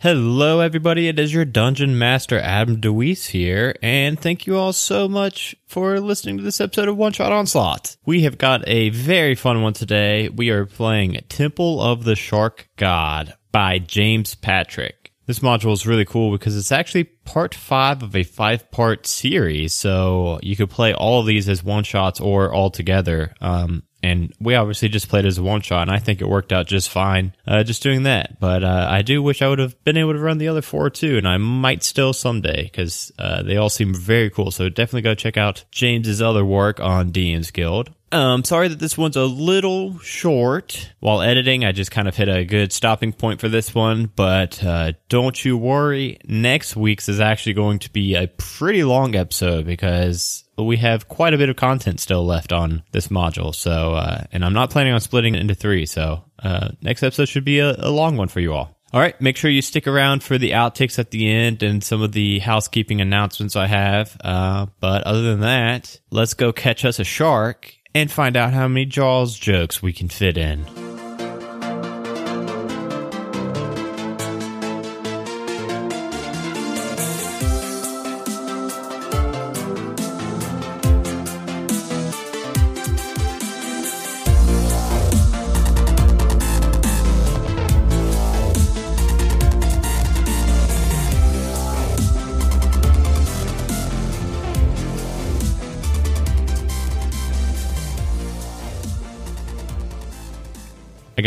[0.00, 1.08] Hello, everybody.
[1.08, 5.98] It is your Dungeon Master, Adam DeWeese here, and thank you all so much for
[5.98, 7.96] listening to this episode of One Shot Onslaught.
[8.06, 10.28] We have got a very fun one today.
[10.28, 15.10] We are playing Temple of the Shark God by James Patrick.
[15.26, 19.72] This module is really cool because it's actually part five of a five part series,
[19.72, 23.34] so you could play all of these as one shots or all together.
[23.40, 26.52] Um, and we obviously just played as a one shot, and I think it worked
[26.52, 28.38] out just fine, uh, just doing that.
[28.40, 30.90] But uh, I do wish I would have been able to run the other four
[30.90, 34.50] too, and I might still someday because uh, they all seem very cool.
[34.50, 37.92] So definitely go check out James's other work on DM's Guild.
[38.10, 40.92] Um, sorry that this one's a little short.
[41.00, 44.62] While editing, I just kind of hit a good stopping point for this one, but
[44.64, 46.18] uh, don't you worry.
[46.24, 51.34] Next week's is actually going to be a pretty long episode because we have quite
[51.34, 53.54] a bit of content still left on this module.
[53.54, 55.86] So, uh, and I'm not planning on splitting it into three.
[55.86, 58.74] So, uh, next episode should be a, a long one for you all.
[58.90, 62.00] All right, make sure you stick around for the outtakes at the end and some
[62.00, 64.16] of the housekeeping announcements I have.
[64.24, 68.68] Uh, but other than that, let's go catch us a shark and find out how
[68.68, 70.87] many Jaws jokes we can fit in.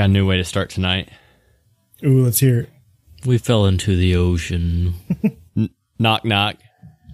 [0.01, 1.09] Got a new way to start tonight.
[2.03, 2.69] Ooh, let's hear it.
[3.23, 4.95] We fell into the ocean.
[5.99, 6.55] Knock, knock.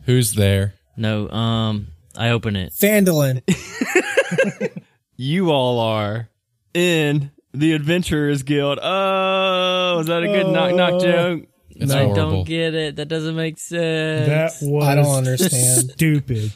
[0.05, 0.73] Who's there?
[0.95, 2.71] No, um, I open it.
[2.71, 3.41] Phandalin.
[5.17, 6.29] You all are
[6.73, 8.79] in the Adventurers Guild.
[8.81, 11.43] Oh, is that a good knock, knock joke?
[11.71, 12.15] It's I horrible.
[12.15, 12.95] don't get it.
[12.95, 14.59] That doesn't make sense.
[14.61, 15.91] That was I don't understand.
[15.91, 16.53] stupid.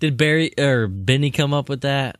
[0.00, 2.18] Did Barry or Benny come up with that?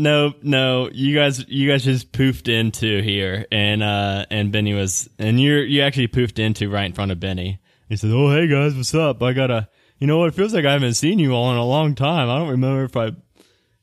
[0.00, 5.10] No, no, you guys, you guys just poofed into here, and uh, and Benny was,
[5.18, 7.60] and you're you actually poofed into right in front of Benny.
[7.86, 9.22] He said, "Oh, hey guys, what's up?
[9.22, 9.68] I gotta,
[9.98, 10.28] you know what?
[10.28, 12.30] It feels like I haven't seen you all in a long time.
[12.30, 13.10] I don't remember if I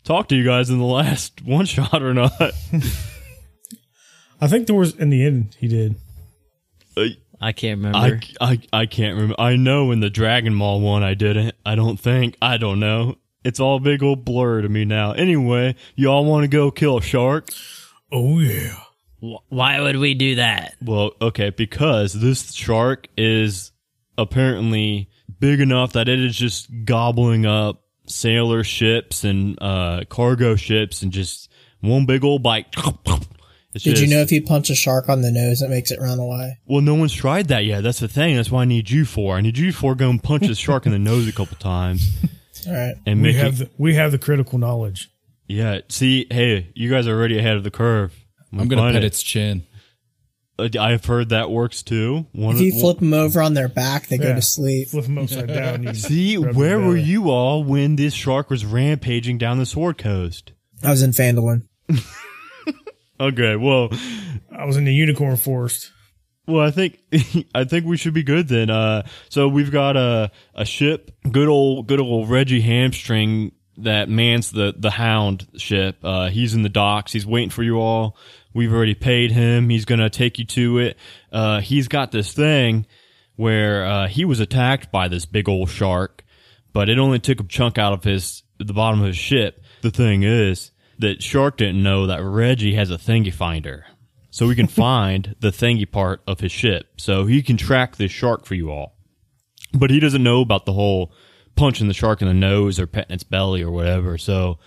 [0.04, 2.32] talked to you guys in the last one shot or not."
[4.42, 5.96] I think there was in the end he did.
[7.40, 8.22] I can't I, remember.
[8.42, 9.36] I, I can't remember.
[9.40, 11.56] I know in the Dragon Ball one I didn't.
[11.64, 12.38] I don't think.
[12.42, 13.18] I don't know.
[13.48, 15.14] It's all a big old blur to me now.
[15.14, 17.48] Anyway, y'all want to go kill a shark?
[18.12, 18.76] Oh yeah.
[19.48, 20.76] Why would we do that?
[20.82, 23.72] Well, okay, because this shark is
[24.18, 25.10] apparently
[25.40, 31.14] big enough that it is just gobbling up sailor ships and uh, cargo ships and
[31.14, 31.50] just
[31.80, 32.76] one big old bite.
[33.74, 36.00] It's Did you know if you punch a shark on the nose, it makes it
[36.00, 36.58] run away?
[36.66, 37.84] Well, no one's tried that yet.
[37.84, 38.36] That's the thing.
[38.36, 39.36] That's why I need you for.
[39.36, 42.10] I need you for going punch this shark in the nose a couple times
[42.66, 42.96] All right.
[43.06, 45.12] and We make have the we have the critical knowledge.
[45.48, 45.80] Yeah.
[45.90, 48.14] See, hey, you guys are already ahead of the curve.
[48.54, 49.08] I'm gonna Find pet it.
[49.08, 49.64] its chin.
[50.60, 52.26] Uh, I've heard that works too.
[52.32, 54.88] One If you one- flip them over on their back, they go to sleep.
[54.88, 55.84] Flip them upside down.
[55.84, 60.54] you See, where were you all when this shark was rampaging down the Sword Coast?
[60.84, 61.64] I was in Phandalin.
[63.20, 63.90] Okay, well,
[64.56, 65.92] I was in the unicorn forest.
[66.48, 67.00] Well, I think
[67.56, 68.70] I think we should be good then.
[68.70, 74.52] Uh, so we've got a a ship, good old good old Reggie Hamstring that mans
[74.52, 75.98] the the Hound ship.
[76.04, 77.12] Uh, he's in the docks.
[77.12, 78.18] He's waiting for you all.
[78.54, 79.70] We've already paid him.
[79.70, 80.98] He's gonna take you to it.
[81.32, 82.86] Uh, he's got this thing
[83.36, 86.24] where uh, he was attacked by this big old shark,
[86.74, 89.62] but it only took a chunk out of his the bottom of his ship.
[89.82, 93.86] The thing is that shark didn't know that Reggie has a thingy finder,
[94.38, 98.12] so we can find the thingy part of his ship, so he can track this
[98.12, 98.96] shark for you all.
[99.74, 101.12] But he doesn't know about the whole
[101.56, 104.16] punching the shark in the nose or petting its belly or whatever.
[104.20, 104.60] So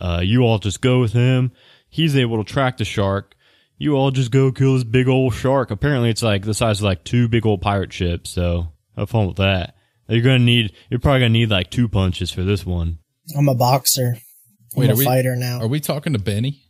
[0.00, 1.50] uh, you all just go with him.
[1.88, 3.34] He's able to track the shark.
[3.78, 5.72] You all just go kill this big old shark.
[5.72, 8.30] Apparently, it's like the size of like two big old pirate ships.
[8.30, 9.74] So have fun with that.
[10.08, 10.72] You're gonna need.
[10.88, 13.00] You're probably gonna need like two punches for this one.
[13.36, 14.18] I'm a boxer.
[14.76, 15.58] I'm Wait, a are we- fighter now.
[15.62, 16.62] Are we talking to Benny?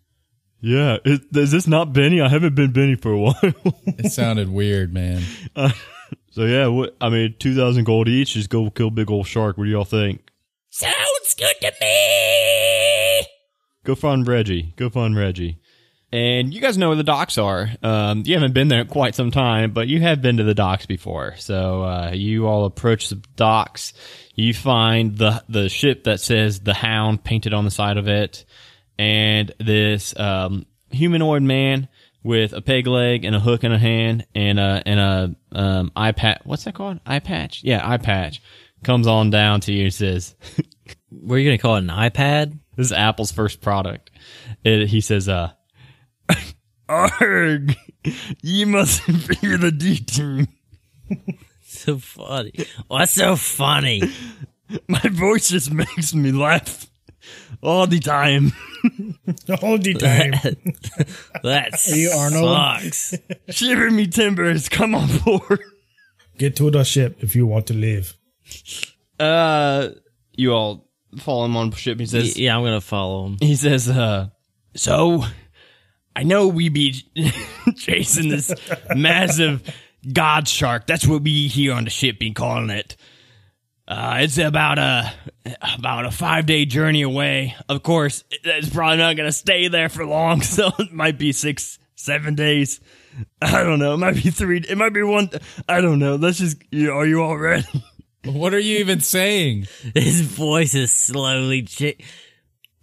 [0.66, 2.20] Yeah, is, is this not Benny?
[2.20, 3.38] I haven't been Benny for a while.
[3.42, 5.22] It sounded weird, man.
[6.32, 8.32] so yeah, what I mean, two thousand gold each.
[8.32, 9.56] Just go kill big old shark.
[9.56, 10.28] What do y'all think?
[10.70, 13.26] Sounds good to me.
[13.84, 14.74] Go find Reggie.
[14.74, 15.60] Go find Reggie.
[16.12, 17.68] And you guys know where the docks are.
[17.82, 20.54] Um, you haven't been there in quite some time, but you have been to the
[20.54, 21.36] docks before.
[21.36, 23.92] So uh, you all approach the docks.
[24.34, 28.44] You find the the ship that says the Hound painted on the side of it,
[28.98, 31.88] and this um, humanoid man
[32.22, 35.92] with a peg leg and a hook in a hand and a and a um,
[35.94, 36.40] eye patch.
[36.44, 37.00] What's that called?
[37.06, 37.62] Eye patch?
[37.62, 38.42] Yeah, eye patch.
[38.82, 40.34] Comes on down to you and says,
[41.10, 42.58] Were you gonna call it an iPad?
[42.76, 44.10] "This is Apple's first product."
[44.64, 45.52] It, he says, "Uh,
[46.88, 47.74] arg,
[48.42, 50.48] you must be fear the D team.
[51.68, 52.52] So funny.
[52.88, 54.02] What's so funny?
[54.88, 56.86] My voice just makes me laugh
[57.66, 58.52] all the time."
[59.62, 60.32] All the time.
[61.42, 62.82] That you Arnold?
[62.82, 63.14] sucks.
[63.48, 65.60] Shiver me timbers, come on board.
[66.38, 68.16] Get to the ship if you want to live.
[69.18, 69.88] Uh,
[70.36, 71.98] you all follow him on ship.
[71.98, 73.38] He Y- says, yeah, I'm gonna follow him.
[73.40, 74.28] he says, uh,
[74.76, 75.24] so
[76.14, 77.02] I know we be
[77.76, 78.52] chasing this
[78.94, 79.62] massive
[80.12, 80.86] god shark.
[80.86, 82.96] That's what we here on the ship be calling it.
[83.88, 85.12] Uh, it's about a
[85.78, 87.54] about a five day journey away.
[87.68, 91.78] Of course, it's probably not gonna stay there for long, so it might be six,
[91.94, 92.80] seven days.
[93.40, 93.94] I don't know.
[93.94, 94.58] It might be three.
[94.58, 95.30] It might be one.
[95.68, 96.16] I don't know.
[96.16, 96.56] Let's just.
[96.70, 97.66] You are you all ready?
[98.24, 99.68] What are you even saying?
[99.94, 101.96] His voice is slowly chi-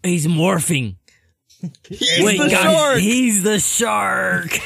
[0.02, 0.96] He's morphing.
[1.88, 2.98] He's Wait, the guys, shark.
[3.00, 4.58] he's the shark.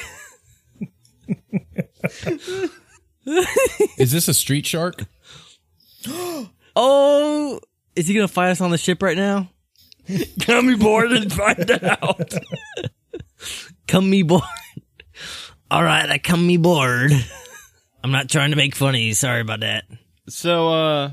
[3.98, 5.04] Is this a street shark?
[6.80, 7.60] Oh,
[7.96, 9.50] is he gonna fight us on the ship right now?
[10.42, 12.34] Come aboard and find out.
[13.88, 14.44] Come me board.
[15.72, 17.12] All right, I come me board.
[18.04, 19.14] I'm not trying to make fun of you.
[19.14, 19.86] Sorry about that.
[20.30, 21.12] So, uh,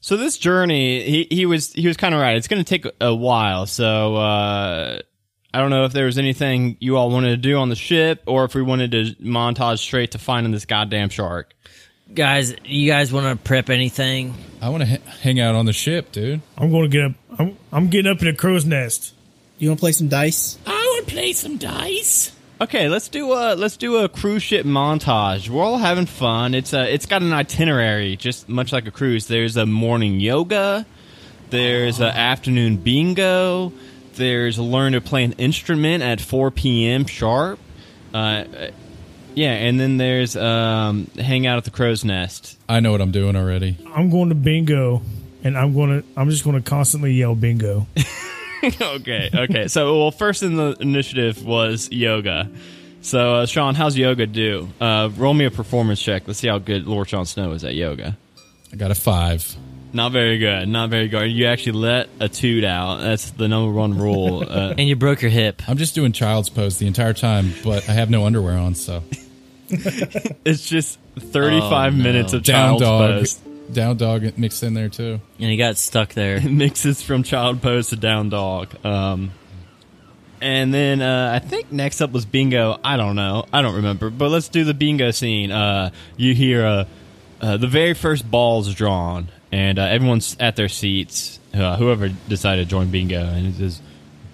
[0.00, 2.36] so this journey, he, he was, he was kind of right.
[2.36, 3.66] It's going to take a while.
[3.66, 5.00] So, uh,
[5.52, 8.22] I don't know if there was anything you all wanted to do on the ship
[8.26, 11.54] or if we wanted to montage straight to finding this goddamn shark.
[12.14, 14.34] Guys, you guys want to prep anything?
[14.60, 16.40] I want to h- hang out on the ship, dude.
[16.58, 17.12] I'm going to get up.
[17.38, 19.14] I'm, I'm getting up in a crow's nest.
[19.58, 20.58] You want to play some dice?
[20.66, 22.32] I want to play some dice.
[22.60, 25.48] Okay, let's do a let's do a cruise ship montage.
[25.48, 26.52] We're all having fun.
[26.54, 29.28] It's a it's got an itinerary, just much like a cruise.
[29.28, 30.84] There's a morning yoga,
[31.48, 33.72] there's a afternoon bingo,
[34.16, 37.06] there's learn to play an instrument at 4 p.m.
[37.06, 37.58] sharp.
[38.12, 38.44] Uh,
[39.34, 42.58] yeah, and then there's um, hang out at the crow's nest.
[42.68, 43.76] I know what I'm doing already.
[43.94, 45.02] I'm going to bingo,
[45.44, 46.08] and I'm going to.
[46.16, 47.86] I'm just going to constantly yell bingo.
[48.64, 49.68] okay, okay.
[49.68, 52.50] So, well, first in the initiative was yoga.
[53.02, 54.68] So, uh, Sean, how's yoga do?
[54.80, 56.24] Uh, roll me a performance check.
[56.26, 58.16] Let's see how good Lord Sean Snow is at yoga.
[58.72, 59.56] I got a five.
[59.92, 60.68] Not very good.
[60.68, 61.32] Not very good.
[61.32, 62.98] You actually let a toot out.
[62.98, 64.44] That's the number one rule.
[64.48, 65.62] Uh, And you broke your hip.
[65.68, 69.02] I'm just doing child's pose the entire time, but I have no underwear on, so
[70.44, 72.02] it's just 35 Oh, no.
[72.02, 73.34] minutes of down child's dog, pose.
[73.72, 75.20] down dog mixed in there too.
[75.38, 76.36] And he got stuck there.
[76.44, 78.74] It Mixes from child pose to down dog.
[78.84, 79.32] Um,
[80.40, 82.78] and then uh, I think next up was bingo.
[82.82, 83.44] I don't know.
[83.52, 84.08] I don't remember.
[84.10, 85.50] But let's do the bingo scene.
[85.52, 86.84] Uh, you hear uh,
[87.42, 91.38] uh, the very first ball's drawn, and uh, everyone's at their seats.
[91.52, 93.82] Uh, whoever decided to join bingo, and it says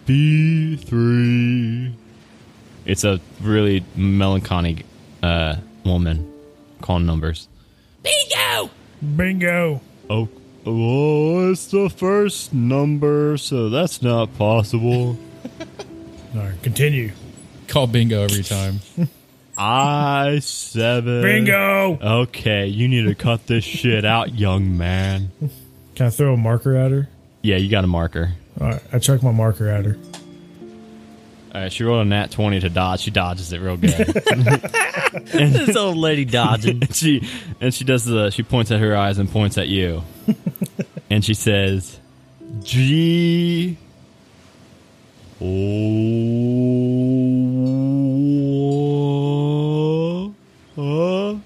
[0.04, 1.94] B three.
[2.84, 4.84] It's a really melancholy
[5.26, 6.32] uh, woman
[6.80, 7.48] calling numbers.
[8.02, 8.70] Bingo!
[9.16, 9.80] Bingo.
[10.08, 10.28] Oh,
[10.64, 15.18] oh, it's the first number, so that's not possible.
[16.34, 17.12] All right, continue.
[17.66, 18.80] Call bingo every time.
[19.58, 21.22] I seven.
[21.22, 21.98] Bingo.
[22.00, 25.30] Okay, you need to cut this shit out, young man.
[25.94, 27.08] Can I throw a marker at her?
[27.42, 28.34] Yeah, you got a marker.
[28.60, 29.98] All right, I chuck my marker at her.
[31.56, 33.00] All right, she rolled a nat twenty to dodge.
[33.00, 33.96] She dodges it real good.
[35.32, 36.82] This old lady dodging.
[36.82, 37.26] and she
[37.62, 40.02] and she does the she points at her eyes and points at you,
[41.10, 41.98] and she says,
[42.62, 43.78] "G."
[45.40, 45.46] Oh,
[50.76, 51.36] uh, uh,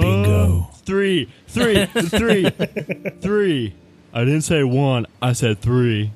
[0.00, 0.70] Bingo.
[0.84, 2.50] Three, three, three,
[3.20, 3.74] three.
[4.12, 5.06] I didn't say one.
[5.22, 6.10] I said three.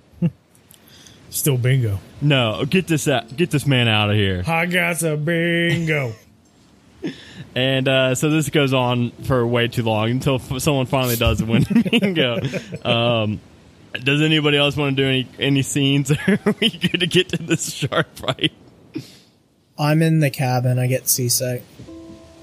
[1.37, 1.99] Still bingo.
[2.23, 3.37] No, get this out.
[3.37, 4.43] Get this man out of here.
[4.47, 6.13] I got a bingo.
[7.55, 11.43] And uh, so this goes on for way too long until f- someone finally does
[11.43, 12.39] win bingo.
[12.85, 13.41] Um,
[13.95, 16.11] does anybody else want to do any any scenes?
[16.11, 18.53] Or are we good to get to this shark fight?
[19.79, 20.79] I'm in the cabin.
[20.79, 21.63] I get seasick.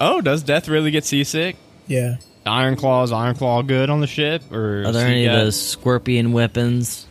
[0.02, 1.58] Oh, does Death really get seasick?
[1.86, 2.16] Yeah.
[2.46, 4.52] Iron Claw is Iron Claw good on the ship?
[4.52, 7.06] Or Are there any of those scorpion weapons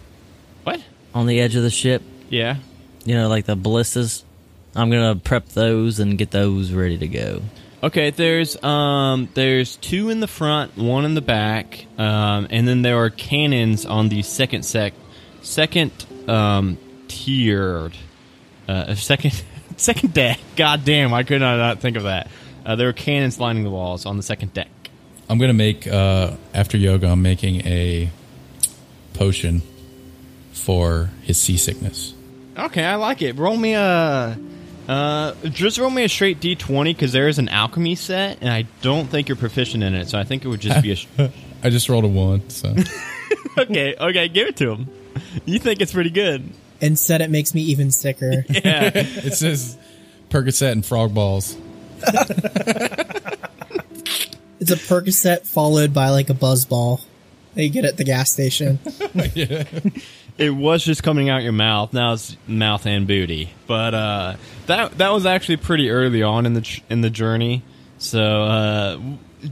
[0.65, 0.83] What?
[1.15, 2.03] On the edge of the ship?
[2.29, 2.57] Yeah.
[3.05, 4.25] You know, like the ballistas?
[4.75, 7.43] I'm gonna prep those and get those ready to go.
[7.83, 12.83] Okay, there's um there's two in the front, one in the back, um, and then
[12.83, 14.95] there are cannons on the second sec
[15.43, 15.91] second
[16.29, 16.79] um
[17.09, 17.97] tiered
[18.69, 19.43] uh second
[19.77, 20.39] second deck.
[20.57, 22.31] God damn, I couldn't not think of that?
[22.65, 24.69] Uh, there are cannons lining the walls on the second deck.
[25.29, 27.09] I'm gonna make uh, after yoga.
[27.09, 28.11] I'm making a
[29.15, 29.63] potion
[30.53, 32.15] for his seasickness.
[32.57, 33.37] Okay, I like it.
[33.37, 34.39] Roll me a.
[34.89, 38.67] Uh, just roll me a straight d20 because there is an alchemy set, and I
[38.83, 41.31] don't think you're proficient in it, so I think it would just be a.
[41.63, 42.75] I just rolled a one, so
[43.59, 44.89] okay, okay, give it to him.
[45.45, 46.51] You think it's pretty good?
[46.81, 48.45] Instead, it makes me even sicker.
[48.51, 48.91] Yeah.
[48.95, 49.79] it says
[50.31, 51.57] Percocet and frog balls.
[54.61, 57.01] It's a Percocet followed by like a buzz ball
[57.55, 58.79] that you get at the gas station.
[60.39, 61.93] It was just coming out your mouth.
[61.93, 63.53] Now it's mouth and booty.
[63.67, 64.37] But uh,
[64.67, 67.63] that that was actually pretty early on in the in the journey.
[67.99, 69.01] So uh,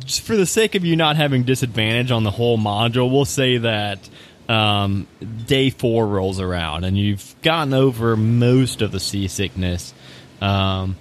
[0.04, 3.58] just for the sake of you not having disadvantage on the whole module, we'll say
[3.58, 4.08] that
[4.48, 5.06] um,
[5.46, 9.94] day four rolls around and you've gotten over most of the seasickness.
[10.40, 10.96] Um,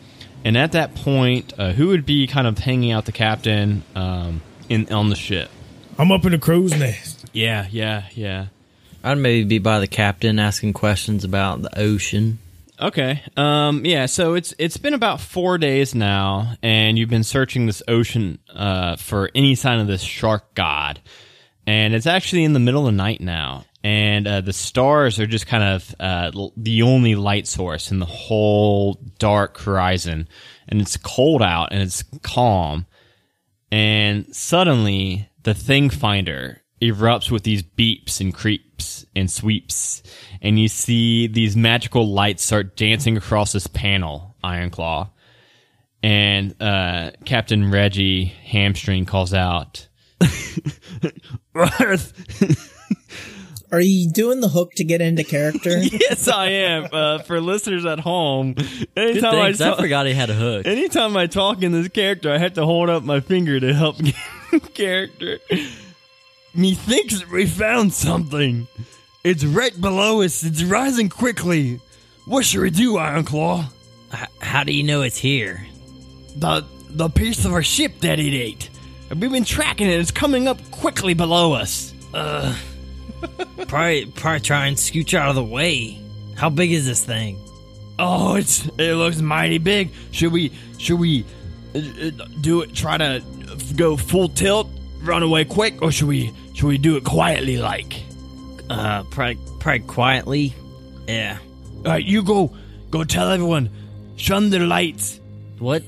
[0.46, 4.42] and at that point, uh, who would be kind of hanging out the captain um,
[4.70, 5.50] in on the ship?
[5.98, 7.26] I'm up in the crow's nest.
[7.34, 8.48] Yeah, yeah, yeah.
[9.04, 12.40] I'd maybe be by the captain asking questions about the ocean.
[12.82, 13.24] Okay.
[13.36, 14.06] Um, yeah.
[14.06, 18.96] So it's it's been about four days now, and you've been searching this ocean uh,
[18.96, 21.02] for any sign of this shark god,
[21.68, 25.28] and it's actually in the middle of the night now, and uh, the stars are
[25.28, 30.28] just kind of uh, the only light source in the whole dark horizon,
[30.68, 32.86] and it's cold out and it's calm,
[33.72, 40.02] and suddenly the thing finder erupts with these beeps and creeps and sweeps
[40.42, 45.10] and you see these magical lights start dancing across this panel ironclaw
[46.02, 49.88] and uh, captain reggie hamstring calls out
[51.54, 52.14] Worth.
[53.72, 55.78] Are you doing the hook to get into character?
[55.78, 58.56] yes i am uh, for listeners at home
[58.98, 59.62] anytime I, things.
[59.62, 60.66] I talk- forgot he had a hook.
[60.66, 63.98] anytime i talk in this character i have to hold up my finger to help
[63.98, 64.16] get
[64.74, 65.40] character
[66.60, 68.68] methinks we found something
[69.24, 71.80] it's right below us it's rising quickly
[72.26, 73.64] what should we do ironclaw
[74.14, 75.66] H- how do you know it's here?
[76.36, 78.70] the the piece of our ship that it ate.
[79.10, 80.00] We've been tracking it.
[80.00, 81.94] It's coming up quickly below us.
[83.68, 86.00] Probably, probably try and scooch out of the way.
[86.36, 87.38] How big is this thing?
[88.00, 89.92] Oh, it's it looks mighty big.
[90.12, 91.26] Should we should we
[91.76, 92.74] uh, uh, do it?
[92.74, 93.22] Try to
[93.76, 94.70] go full tilt,
[95.02, 98.04] run away quick, or should we should we do it quietly like?
[98.70, 100.54] Uh, probably, probably quietly.
[101.08, 101.38] Yeah.
[101.78, 102.54] All right, you go
[102.90, 103.70] go tell everyone.
[104.18, 105.22] Shun their lights.
[105.60, 105.84] What?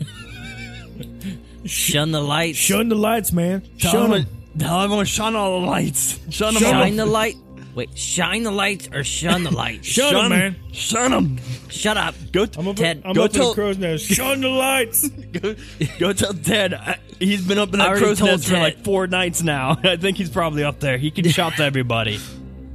[1.65, 2.57] Shun the lights.
[2.57, 3.63] Shun the lights, man.
[3.79, 4.59] Tell Shun everyone, them.
[4.59, 6.17] tell everyone shun all the lights.
[6.29, 6.63] Shun them.
[6.63, 6.83] Shun all.
[6.83, 7.35] Shine the light.
[7.73, 9.87] Wait, shine the lights or shun the lights?
[9.91, 10.55] Shun 'em, man.
[10.73, 11.37] Shun them.
[11.69, 12.15] Shut up.
[12.31, 12.45] Go.
[12.57, 14.05] I'm up, Ted, I'm go up in tell- the crow's nest.
[14.11, 15.07] Shun the lights.
[15.31, 15.55] Go,
[15.99, 16.73] go tell Ted.
[16.73, 19.77] I, he's been up in I that crow's told nest for like four nights now.
[19.83, 20.97] I think he's probably up there.
[20.97, 22.19] He can shout to everybody.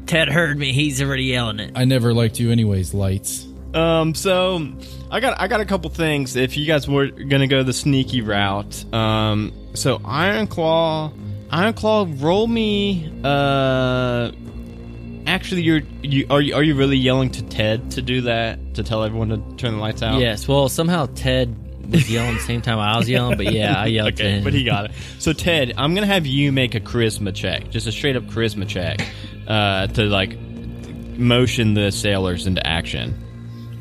[0.06, 0.72] Ted heard me.
[0.72, 1.72] He's already yelling it.
[1.74, 2.94] I never liked you anyways.
[2.94, 3.46] Lights.
[3.74, 4.66] Um, so
[5.10, 6.34] I got I got a couple things.
[6.36, 11.12] If you guys were gonna go the sneaky route, um, so Iron Claw,
[11.50, 13.12] Iron Claw, roll me.
[13.22, 14.30] Uh,
[15.26, 18.82] actually, you're you are you are you really yelling to Ted to do that to
[18.82, 20.20] tell everyone to turn the lights out?
[20.20, 20.46] Yes.
[20.48, 21.54] Well, somehow Ted
[21.90, 24.44] was yelling the same time I was yelling, but yeah, I yelled to Okay, him.
[24.44, 24.90] but he got it.
[25.18, 28.66] So Ted, I'm gonna have you make a charisma check, just a straight up charisma
[28.68, 29.00] check,
[29.46, 30.36] uh, to like
[31.16, 33.14] motion the sailors into action.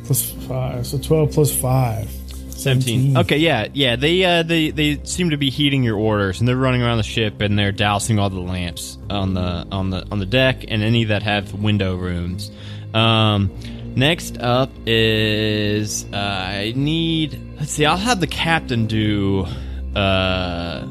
[0.05, 0.85] plus five.
[0.85, 2.09] So 12 plus five.
[2.55, 3.17] 17.
[3.17, 3.95] Okay, yeah, yeah.
[3.95, 7.03] They uh, they they seem to be heeding your orders, and they're running around the
[7.03, 10.81] ship and they're dousing all the lamps on the on the on the deck and
[10.81, 12.51] any that have window rooms.
[12.93, 13.51] Um,
[13.95, 17.39] next up is uh, I need.
[17.59, 17.85] Let's see.
[17.85, 19.45] I'll have the captain do
[19.95, 20.87] uh,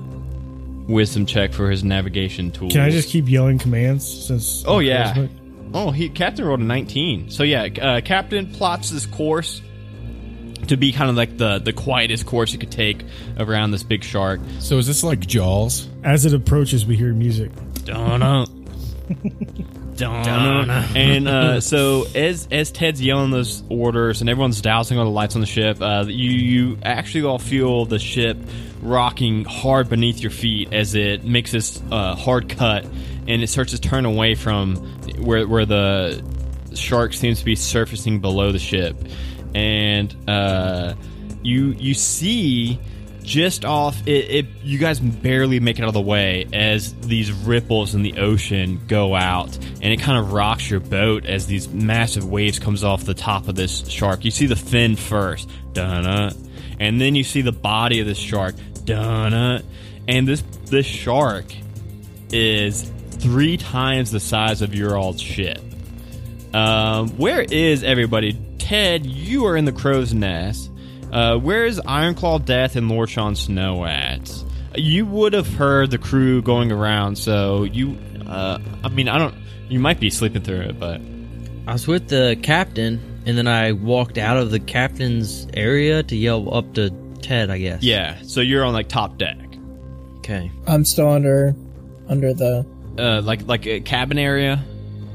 [0.87, 2.71] wisdom check for his navigation tool.
[2.71, 4.65] Can I just keep yelling commands since?
[4.67, 5.15] Oh yeah.
[5.15, 5.31] charisma?
[5.75, 7.31] Oh, he captain rolled a 19.
[7.31, 9.61] So yeah, uh, captain plots this course
[10.69, 13.05] to be kind of like the the quietest course you could take
[13.39, 14.41] around this big shark.
[14.61, 15.89] So is this like Jaws?
[16.03, 17.51] As it approaches, we hear music.
[17.85, 18.23] Don't
[19.97, 20.25] Don't
[20.97, 25.37] And uh, so as as Ted's yelling those orders and everyone's dousing all the lights
[25.37, 28.37] on the ship, uh, you you actually all feel the ship
[28.83, 32.85] rocking hard beneath your feet as it makes this uh, hard cut
[33.27, 34.77] and it starts to turn away from
[35.19, 36.23] where where the
[36.75, 38.97] shark seems to be surfacing below the ship,
[39.55, 40.95] and uh,
[41.43, 42.79] you you see
[43.25, 47.33] just off it, it you guys barely make it out of the way as these
[47.33, 51.69] ripples in the ocean go out and it kind of rocks your boat as these
[51.69, 54.25] massive waves comes off the top of this shark.
[54.25, 56.35] You see the fin first dun
[56.79, 59.63] and then you see the body of this shark dun
[60.07, 61.47] and this this shark
[62.31, 65.61] is three times the size of your old ship.
[66.53, 70.71] Um, where is everybody ted you are in the crow's nest
[71.13, 74.29] uh, where is Ironclaw Death and Lord Sean Snow at?
[74.75, 77.97] You would have heard the crew going around, so you.
[78.27, 79.37] Uh, I mean, I don't.
[79.69, 81.01] You might be sleeping through it, but
[81.69, 86.17] I was with the captain, and then I walked out of the captain's area to
[86.17, 86.91] yell up to
[87.23, 87.49] Ted.
[87.49, 87.85] I guess.
[87.85, 88.21] yeah.
[88.23, 89.39] So you're on like top deck,
[90.19, 90.51] Okay.
[90.67, 91.55] I'm still under
[92.09, 92.67] under the
[92.99, 94.65] uh, like like a cabin area.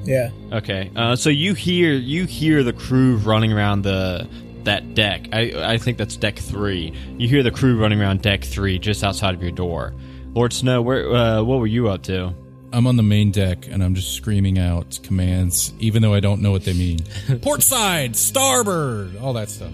[0.04, 0.30] Yeah.
[0.52, 0.92] Okay.
[0.96, 4.28] Uh, so you hear you hear the crew running around the
[4.64, 5.28] that deck.
[5.32, 6.94] I I think that's deck three.
[7.18, 9.94] You hear the crew running around deck three, just outside of your door.
[10.34, 12.34] Lord Snow, where uh, what were you up to?
[12.72, 16.40] I'm on the main deck and I'm just screaming out commands, even though I don't
[16.44, 17.00] know what they mean.
[17.42, 19.72] Port side, starboard, all that stuff.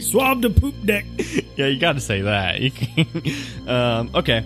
[0.00, 1.04] Swab the poop deck.
[1.56, 2.60] Yeah, you got to say that.
[2.60, 3.06] You can-
[3.68, 4.44] um, okay.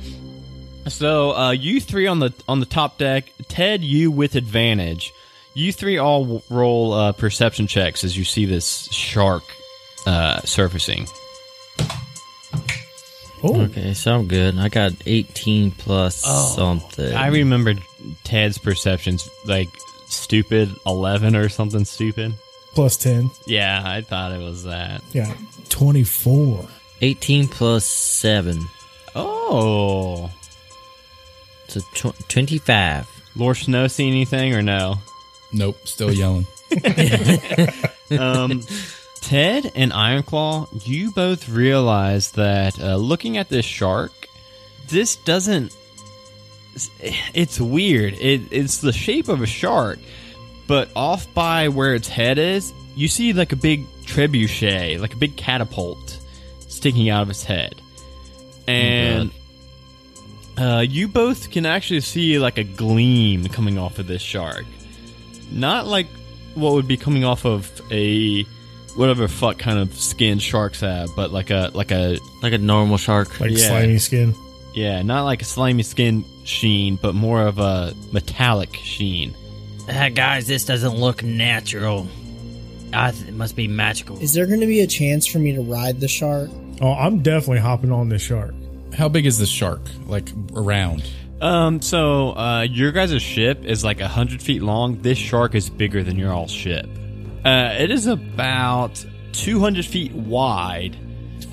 [0.89, 5.13] So uh, you three on the on the top deck, Ted, you with advantage.
[5.55, 9.43] You three all w- roll uh, perception checks as you see this shark
[10.07, 11.07] uh, surfacing.
[13.43, 14.59] Oh, Okay, so I'm good.
[14.59, 16.17] I got 18 plus
[16.57, 17.15] something.
[17.15, 17.75] I remember
[18.25, 19.69] Ted's perceptions like
[20.09, 22.35] stupid eleven or something stupid.
[22.75, 23.31] plus 10.
[23.47, 25.03] Yeah, I thought it was that.
[25.13, 25.33] Yeah,
[25.69, 26.67] 24.
[27.01, 28.61] 18 plus 7.
[29.15, 30.31] Oh,
[31.69, 33.33] So tw- 25.
[33.37, 34.97] Lord Snow see anything or no?
[35.53, 36.47] Nope, still yelling.
[38.19, 38.63] um,
[39.21, 44.13] Ted and Ironclaw, you both realize that uh, looking at this shark,
[44.89, 45.75] this doesn't.
[47.35, 48.15] It's weird.
[48.15, 49.99] It, it's the shape of a shark,
[50.67, 55.17] but off by where its head is, you see like a big trebuchet, like a
[55.17, 56.19] big catapult
[56.69, 57.81] sticking out of its head.
[58.67, 59.31] And
[60.59, 64.65] uh, you both can actually see like a gleam coming off of this shark.
[65.51, 66.07] Not like
[66.55, 68.43] what would be coming off of a
[68.97, 72.97] whatever fuck kind of skin sharks have, but like a like a Like a normal
[72.99, 73.39] shark.
[73.41, 73.69] Like Yeah.
[73.69, 74.35] slimy skin.
[74.75, 79.35] yeah, not like a slimy skin sheen, but more of a metallic sheen.
[79.91, 82.07] Ah, guys, this doesn't look natural.
[82.93, 84.19] I th- it must be magical.
[84.19, 86.51] Is there going to be a chance for me to ride the shark?
[86.81, 88.55] Oh, I'm definitely hopping on this shark.
[88.97, 89.81] How big is this shark?
[90.07, 91.09] Like around?
[91.41, 95.01] Um, so uh, your guys' ship is like a hundred feet long.
[95.03, 96.87] This shark is bigger than your all ship.
[97.45, 100.97] Uh, it is about two hundred feet wide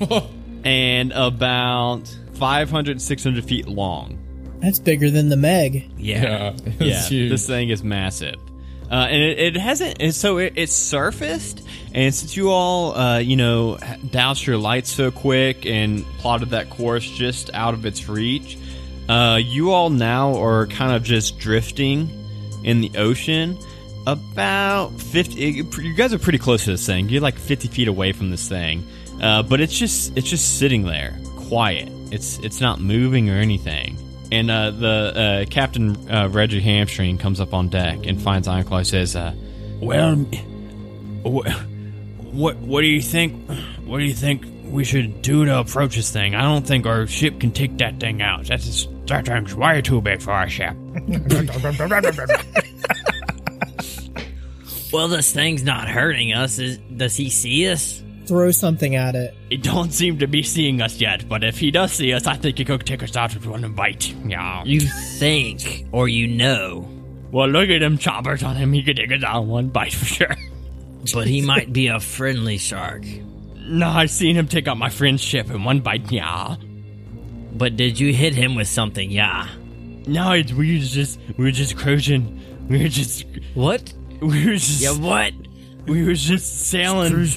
[0.64, 4.18] and about 500, 600 feet long.
[4.60, 5.88] That's bigger than the Meg.
[5.96, 7.28] Yeah, it's yeah.
[7.28, 8.36] This thing is massive.
[8.90, 11.66] Uh, and it, it hasn't, and so it, it's surfaced.
[11.92, 13.78] And since you all, uh, you know,
[14.10, 18.58] doused your lights so quick and plotted that course just out of its reach,
[19.08, 22.10] uh, you all now are kind of just drifting
[22.64, 23.58] in the ocean.
[24.06, 27.08] About 50, you guys are pretty close to this thing.
[27.08, 28.86] You're like 50 feet away from this thing.
[29.20, 31.18] Uh, but it's just, it's just sitting there,
[31.48, 31.90] quiet.
[32.12, 33.96] It's, it's not moving or anything.
[34.32, 38.78] And uh, the uh, Captain uh, Reggie Hamstring comes up on deck and finds Ironclaw.
[38.78, 39.34] and Says, uh,
[39.80, 40.16] "Well,
[41.24, 41.46] wh-
[42.34, 43.48] what what do you think?
[43.84, 46.34] What do you think we should do to approach this thing?
[46.34, 48.46] I don't think our ship can take that thing out.
[48.46, 50.74] That's that thing's way too big for our ship.
[54.92, 56.58] well, this thing's not hurting us.
[56.58, 58.02] Is, does he see us?
[58.26, 59.34] Throw something at it.
[59.50, 62.34] He don't seem to be seeing us yet, but if he does see us, I
[62.36, 64.12] think he could take us out with one bite.
[64.26, 64.64] Yeah.
[64.64, 66.88] You think, or you know,
[67.30, 68.72] Well, look at him choppers on him.
[68.72, 70.34] He could take us out in one bite for sure.
[71.14, 73.04] but he might be a friendly shark.
[73.56, 76.10] No, I've seen him take out my friend's ship in one bite.
[76.10, 76.56] Yeah.
[77.52, 79.10] But did you hit him with something?
[79.10, 79.48] Yeah.
[80.06, 82.40] No, it's, we was just we were just cruising.
[82.68, 83.92] We were just What?
[84.20, 85.32] we were just Yeah, what?
[85.86, 87.28] we was just sailing.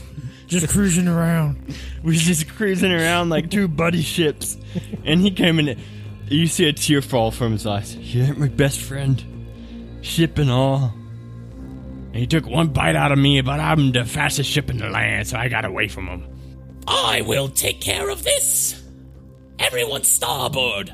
[0.50, 1.76] Cruise, just cruising around.
[2.02, 4.58] We was just cruising around like two buddy ships,
[5.04, 5.78] and he came in.
[6.30, 7.96] You see a tear fall from his eyes.
[7.96, 9.22] You're my best friend,
[10.02, 10.94] ship and all.
[12.12, 14.90] And he took one bite out of me, but I'm the fastest ship in the
[14.90, 16.26] land, so I got away from him.
[16.88, 18.82] I will take care of this.
[19.60, 20.94] Everyone starboard.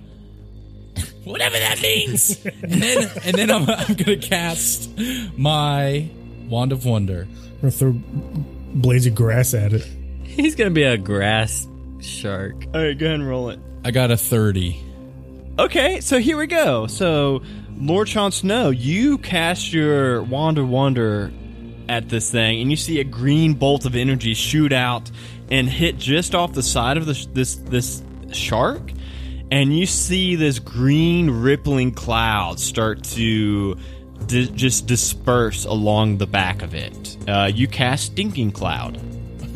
[1.24, 2.44] Whatever that means.
[2.64, 4.90] and then and then I'm, I'm gonna cast
[5.38, 6.10] my
[6.50, 7.28] wand of wonder.
[7.62, 7.94] Or throw
[8.76, 9.88] blades of grass at it.
[10.24, 11.68] He's gonna be a grass
[12.02, 12.66] shark.
[12.74, 13.60] All right, go ahead and roll it.
[13.84, 14.82] I got a 30.
[15.58, 16.86] Okay, so here we go.
[16.88, 17.42] So,
[17.78, 21.32] Lord Jon Snow, you cast your Wand of Wonder
[21.88, 25.10] at this thing, and you see a green bolt of energy shoot out
[25.50, 28.02] and hit just off the side of this this this
[28.34, 28.92] shark,
[29.52, 33.78] and you see this green rippling cloud start to
[34.28, 37.18] di- just disperse along the back of it.
[37.28, 38.98] Uh, you cast Stinking Cloud.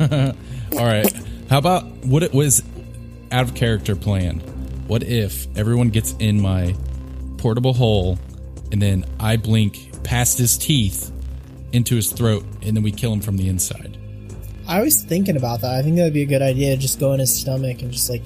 [0.00, 1.12] All right.
[1.48, 2.62] How about what it was
[3.32, 4.40] out of character plan?
[4.86, 6.74] What if everyone gets in my
[7.38, 8.18] portable hole
[8.72, 11.12] and then I blink past his teeth
[11.72, 13.96] into his throat and then we kill him from the inside?
[14.66, 15.74] I was thinking about that.
[15.74, 16.76] I think that would be a good idea.
[16.76, 18.22] Just go in his stomach and just like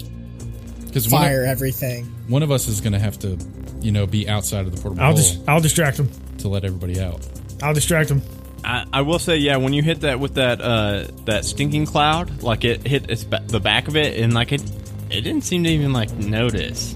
[0.95, 2.05] Because fire everything.
[2.29, 3.37] one of us is going to have to,
[3.81, 6.09] you know, be outside of the portable I'll hole just I'll distract him.
[6.39, 7.27] to let everybody out.
[7.63, 8.23] I'll distract him.
[8.65, 12.43] I, I will say, yeah, when you hit that with that uh, that stinking cloud,
[12.45, 14.63] like it hit its ba- the back of it, and like it,
[15.11, 16.95] it didn't seem to even like notice.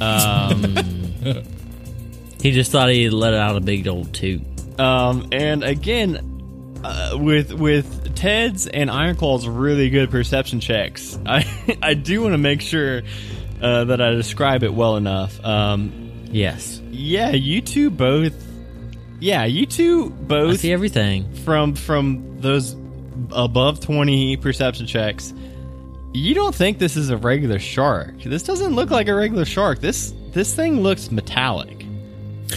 [0.00, 0.76] Um,
[2.42, 4.40] He just thought he'd let out a big old toot.
[4.80, 11.44] um, and again, uh, with with Ted's and Ironclaw's really good perception checks, I
[11.80, 13.02] I do want to make sure
[13.62, 15.42] uh, that I describe it well enough.
[15.44, 16.80] Um, Yes.
[16.90, 18.34] yeah, you two both.
[19.18, 21.32] Yeah, you two I both see everything.
[21.44, 22.76] from from those
[23.32, 25.34] above 20 perception checks
[26.14, 29.78] you don't think this is a regular shark this doesn't look like a regular shark
[29.80, 31.84] this this thing looks metallic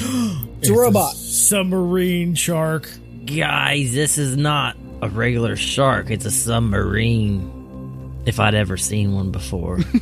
[0.59, 1.13] It's a robot.
[1.15, 2.89] Submarine shark.
[3.25, 6.09] Guys, this is not a regular shark.
[6.09, 7.61] It's a submarine.
[8.25, 9.79] If I'd ever seen one before.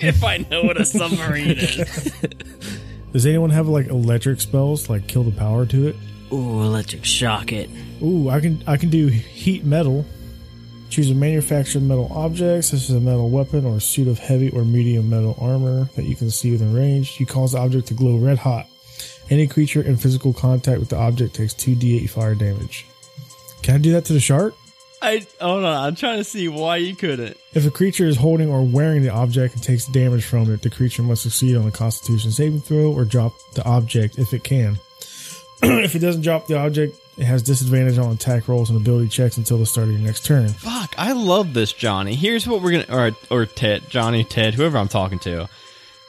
[0.00, 2.12] if i know what a submarine is
[3.12, 5.96] Does anyone have like electric spells, like kill the power to it?
[6.32, 7.70] Ooh, electric shock it.
[8.02, 10.04] Ooh, I can I can do heat metal.
[10.90, 14.50] Choose a manufactured metal object, such as a metal weapon or a suit of heavy
[14.50, 17.18] or medium metal armor that you can see within range.
[17.18, 18.66] You cause the object to glow red hot.
[19.30, 22.86] Any creature in physical contact with the object takes 2d8 fire damage.
[23.64, 24.54] Can I do that to the shark?
[25.02, 28.48] i hold on i'm trying to see why you couldn't If a creature is holding
[28.48, 31.70] or wearing the object and takes damage from it, the creature must succeed on a
[31.70, 34.78] constitution saving throw or drop the object if it can.
[35.62, 39.36] if it doesn't drop the object, it has disadvantage on attack rolls and ability checks
[39.36, 40.48] until the start of your next turn.
[40.48, 44.78] fuck i love this johnny here's what we're gonna or or ted johnny ted whoever
[44.78, 45.48] i'm talking to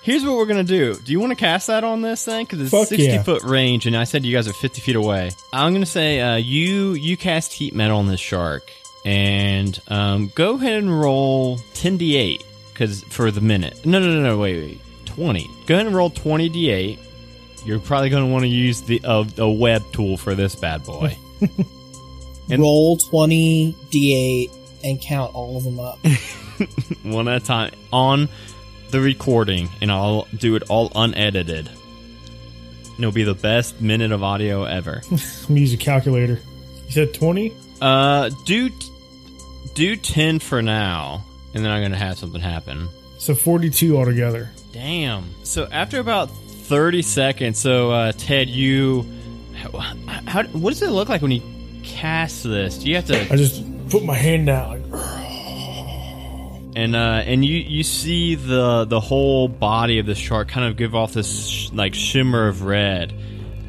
[0.06, 0.96] here's what we're gonna do.
[0.96, 2.46] Do you want to cast that on this thing?
[2.46, 3.24] Because it's Fuck 60 yeah.
[3.24, 5.32] foot range and i said you guys are 50 feet away.
[5.52, 8.72] I'm gonna say uh, you you cast heat metal on this shark
[9.04, 13.86] and um, go ahead and roll 10d8 because for the minute.
[13.86, 17.00] No no no no wait wait 20 go ahead and roll 20d8
[17.66, 20.84] you're probably going to want to use the uh, a web tool for this bad
[20.84, 21.18] boy.
[22.48, 24.52] And- Roll 20 d8
[24.84, 25.98] and count all of them up.
[27.04, 27.74] one at a time.
[27.92, 28.30] On
[28.92, 31.68] the recording, and I'll do it all unedited.
[31.68, 35.02] And It'll be the best minute of audio ever.
[35.12, 35.18] I'm
[35.48, 36.40] gonna use a calculator.
[36.86, 37.54] You said 20?
[37.82, 38.70] uh, do
[39.74, 42.88] do ten for now, and then I'm gonna have something happen.
[43.18, 44.50] So 42 altogether.
[44.72, 45.26] Damn.
[45.44, 49.06] So after about thirty seconds, so uh, Ted, you,
[49.56, 49.80] how,
[50.28, 51.42] how what does it look like when you
[51.84, 52.78] cast this?
[52.78, 54.90] Do you have to I just put my hand down.
[54.92, 55.25] Like,
[56.76, 60.76] and uh, and you you see the the whole body of the shark kind of
[60.76, 63.14] give off this sh- like shimmer of red,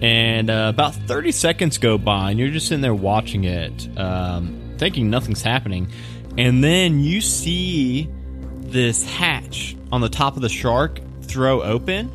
[0.02, 4.74] and uh, about thirty seconds go by, and you're just sitting there watching it, um,
[4.78, 5.88] thinking nothing's happening,
[6.36, 8.10] and then you see
[8.58, 12.10] this hatch on the top of the shark throw open,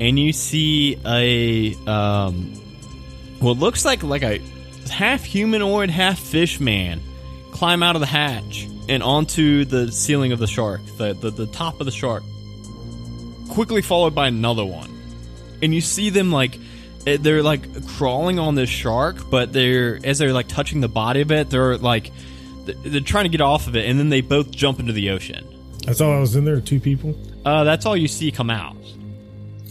[0.00, 2.54] and you see a um,
[3.40, 4.38] what looks like like a
[4.88, 7.00] half humanoid, half fish man
[7.50, 11.46] climb out of the hatch and onto the ceiling of the shark, the, the, the
[11.46, 12.22] top of the shark.
[13.48, 14.90] Quickly followed by another one.
[15.62, 16.58] And you see them like
[17.06, 21.22] eh, they're like crawling on this shark, but they're as they're like touching the body
[21.22, 22.12] of it, they're like
[22.66, 25.08] they're they're trying to get off of it, and then they both jump into the
[25.08, 25.46] ocean.
[25.86, 27.14] that's all I was in there, two people.
[27.46, 28.76] Uh, that's all you see come out.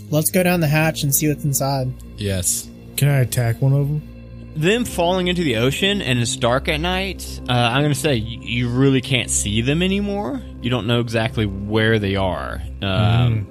[0.09, 1.93] Let's go down the hatch and see what's inside.
[2.17, 2.67] Yes.
[2.97, 4.10] Can I attack one of them?
[4.55, 8.15] Them falling into the ocean and it's dark at night, uh, I'm going to say
[8.15, 10.41] you, you really can't see them anymore.
[10.61, 12.61] You don't know exactly where they are.
[12.81, 13.47] Um,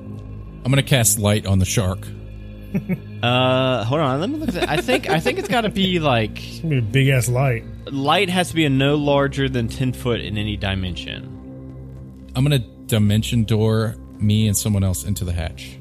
[0.64, 2.06] I'm going to cast light on the shark.
[3.22, 4.68] uh, hold on, let me look at that.
[4.68, 6.34] I think I think it's got to be like
[6.68, 7.64] be a big ass light.
[7.86, 11.36] light has to be a no larger than 10 foot in any dimension.
[12.36, 15.78] I'm going to dimension door me and someone else into the hatch.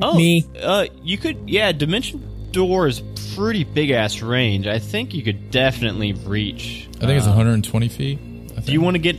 [0.00, 0.44] Oh, Me.
[0.60, 1.70] Uh, you could yeah.
[1.72, 2.20] Dimension
[2.52, 3.02] door is
[3.34, 4.66] pretty big ass range.
[4.66, 6.86] I think you could definitely reach.
[6.96, 8.18] I think it's 120 feet.
[8.22, 8.66] I think.
[8.66, 9.16] Do you want to get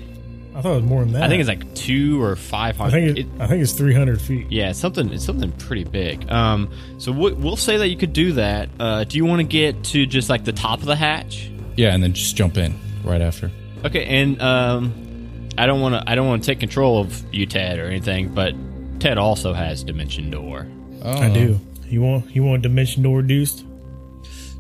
[0.56, 1.24] I thought it was more than that.
[1.24, 3.16] I think it's like two or five I hundred.
[3.16, 4.52] think it, I think it's 300 feet.
[4.52, 5.12] Yeah, it's something.
[5.12, 6.30] It's something pretty big.
[6.32, 6.70] Um,
[7.00, 8.70] so we- we'll say that you could do that.
[8.80, 11.50] Uh, do you want to get to just like the top of the hatch?
[11.76, 13.50] Yeah, and then just jump in right after.
[13.84, 16.04] Okay, and um, I don't want to.
[16.10, 18.32] I don't want to take control of you, Ted, or anything.
[18.32, 18.54] But
[19.00, 20.68] Ted also has Dimension Door.
[21.02, 21.60] Oh, I do.
[21.88, 23.66] You want you want dimension door reduced?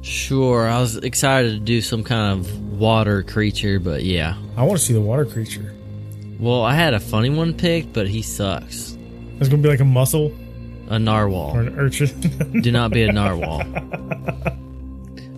[0.01, 4.36] Sure, I was excited to do some kind of water creature, but yeah.
[4.57, 5.73] I want to see the water creature.
[6.39, 8.97] Well, I had a funny one picked, but he sucks.
[9.39, 10.33] It's gonna be like a mussel
[10.89, 12.62] A narwhal, or an urchin.
[12.62, 13.63] Do not be a narwhal.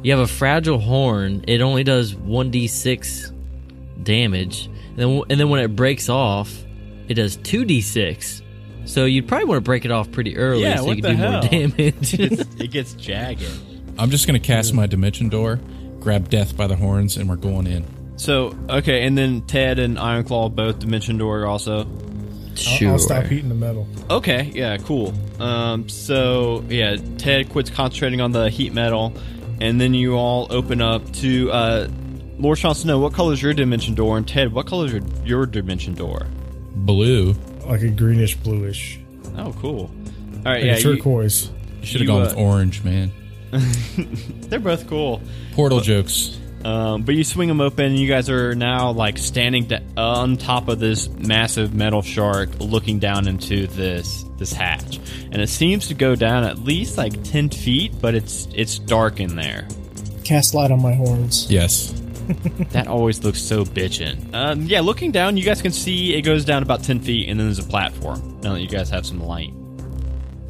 [0.02, 1.46] You have a fragile horn.
[1.48, 3.32] It only does 1d6
[4.04, 4.66] damage.
[4.66, 6.64] And then, and then when it breaks off,
[7.08, 8.42] it does 2d6.
[8.86, 11.18] So you'd probably want to break it off pretty early Yeah, so what you can
[11.18, 11.42] the do hell?
[11.42, 12.14] more damage.
[12.62, 13.44] it gets jagged.
[13.98, 15.60] I'm just gonna cast my dimension door,
[16.00, 17.86] grab Death by the horns, and we're going in.
[18.18, 21.80] So okay, and then Ted and Ironclaw both Dimension Door also.
[21.80, 22.92] I'll, sure.
[22.92, 23.88] I'll stop heating the metal.
[24.10, 25.14] Okay, yeah, cool.
[25.42, 29.14] Um, so yeah, Ted quits concentrating on the heat metal,
[29.60, 31.88] and then you all open up to uh,
[32.38, 33.00] Lord Sean Snow.
[33.00, 34.18] What color is your dimension door?
[34.18, 36.28] And Ted, what color is your, your dimension door?
[36.76, 37.34] Blue.
[37.66, 39.00] Like a greenish bluish.
[39.38, 39.92] Oh, cool.
[40.46, 41.50] All right, Like yeah, a turquoise.
[41.82, 43.12] You should have gone uh, with orange, man.
[43.52, 45.22] they're both cool.
[45.54, 46.40] Portal jokes.
[46.64, 50.36] Um, but you swing them open, and you guys are now like standing da- on
[50.38, 55.00] top of this massive metal shark, looking down into this this hatch,
[55.32, 59.20] and it seems to go down at least like ten feet, but it's it's dark
[59.20, 59.68] in there.
[60.24, 61.52] Cast light on my horns.
[61.52, 61.94] Yes.
[62.72, 64.34] That always looks so bitchin'.
[64.34, 67.40] Um, yeah, looking down, you guys can see it goes down about 10 feet, and
[67.40, 68.40] then there's a platform.
[68.42, 69.54] Now that you guys have some light.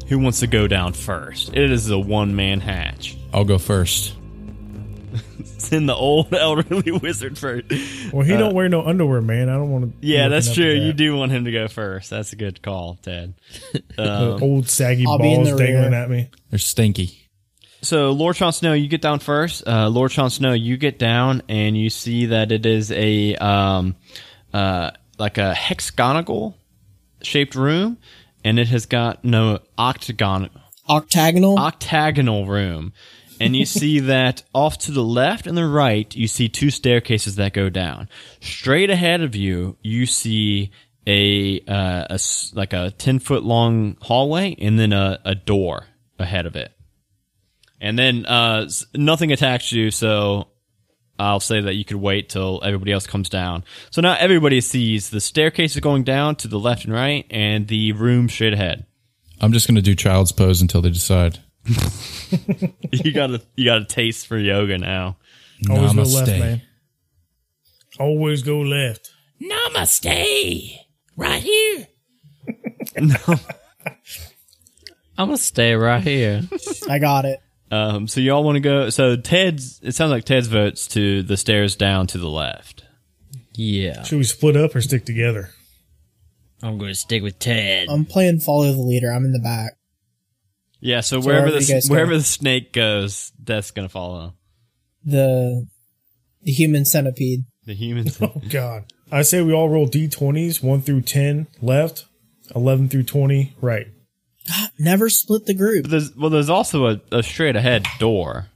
[0.08, 1.54] Who wants to go down first?
[1.54, 3.16] It is a one man hatch.
[3.34, 4.14] I'll go first.
[5.44, 7.64] Send the old elderly wizard first.
[8.12, 9.48] Well, he don't wear no underwear, man.
[9.48, 9.90] I don't want to.
[9.90, 10.70] Uh, Yeah, that's true.
[10.72, 12.10] You do want him to go first.
[12.10, 13.34] That's a good call, Ted.
[13.98, 16.02] Um, old saggy I'll balls the dangling rear.
[16.02, 16.28] at me.
[16.50, 17.25] They're stinky.
[17.82, 19.66] So, Lord Sean Snow, you get down first.
[19.66, 23.96] Uh, Lord Sean Snow, you get down, and you see that it is a um,
[24.52, 26.56] uh, like a hexagonal
[27.22, 27.98] shaped room,
[28.44, 30.50] and it has got no octagon
[30.88, 31.58] Octagonal.
[31.58, 32.92] octagonal room.
[33.40, 37.36] And you see that off to the left and the right, you see two staircases
[37.36, 38.08] that go down.
[38.40, 40.70] Straight ahead of you, you see
[41.06, 42.20] a, uh, a
[42.54, 45.86] like a 10 foot long hallway and then a, a door
[46.18, 46.72] ahead of it.
[47.80, 50.48] And then, uh, nothing attacks you, so
[51.18, 53.64] I'll say that you could wait till everybody else comes down.
[53.90, 57.68] So now everybody sees the staircase is going down to the left and right and
[57.68, 58.86] the room straight ahead.
[59.40, 61.40] I'm just gonna do child's pose until they decide.
[62.90, 65.16] you got a you got a taste for yoga now.
[65.68, 66.14] Always go Namaste.
[66.14, 66.62] left, man.
[67.98, 69.10] Always go left.
[69.42, 70.78] Namaste.
[71.16, 71.86] Right here.
[72.98, 73.16] No.
[75.18, 76.42] I'm going to stay right here.
[76.88, 77.40] I got it.
[77.70, 78.90] Um, so y'all want to go?
[78.90, 79.80] So Ted's.
[79.82, 82.84] It sounds like Ted's votes to the stairs down to the left.
[83.54, 84.02] yeah.
[84.04, 85.50] Should we split up or stick together?
[86.62, 87.88] I'm going to stick with Ted.
[87.90, 89.10] I'm playing follow the leader.
[89.12, 89.72] I'm in the back.
[90.80, 91.00] Yeah.
[91.00, 91.92] So, So wherever wherever the you guys go.
[91.94, 94.34] wherever the snake goes, that's gonna follow
[95.04, 95.66] The
[96.42, 97.44] the human centipede.
[97.64, 98.18] the humans.
[98.22, 98.84] Oh God!
[99.10, 102.04] I say we all roll d20s, one through ten left,
[102.54, 103.88] eleven through twenty right.
[104.78, 105.84] Never split the group.
[105.84, 108.46] But there's well, there's also a, a straight ahead door.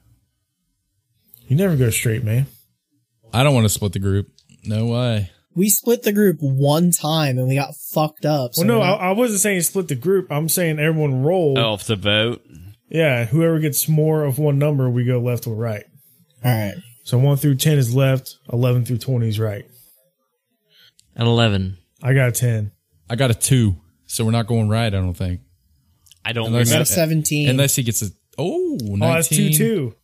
[1.48, 2.46] You never go straight, man.
[3.32, 4.28] I don't want to split the group.
[4.62, 5.32] No way.
[5.52, 8.54] We split the group one time and we got fucked up.
[8.54, 10.30] So Well, no, we're I, I wasn't saying split the group.
[10.30, 11.58] I'm saying everyone roll.
[11.58, 12.42] Oh, to vote.
[12.88, 15.84] Yeah, whoever gets more of one number, we go left or right.
[16.44, 16.74] all right.
[17.02, 19.64] So one through ten is left, eleven through twenty is right.
[21.16, 21.76] At 11.
[22.02, 22.70] I got a ten.
[23.08, 23.76] I got a two,
[24.06, 24.86] so we're not going right.
[24.86, 25.40] I don't think,
[26.24, 26.84] I don't Unless- remember.
[26.84, 27.48] 17.
[27.48, 28.06] unless he gets a
[28.38, 29.94] oh 19, Oh, that's two two.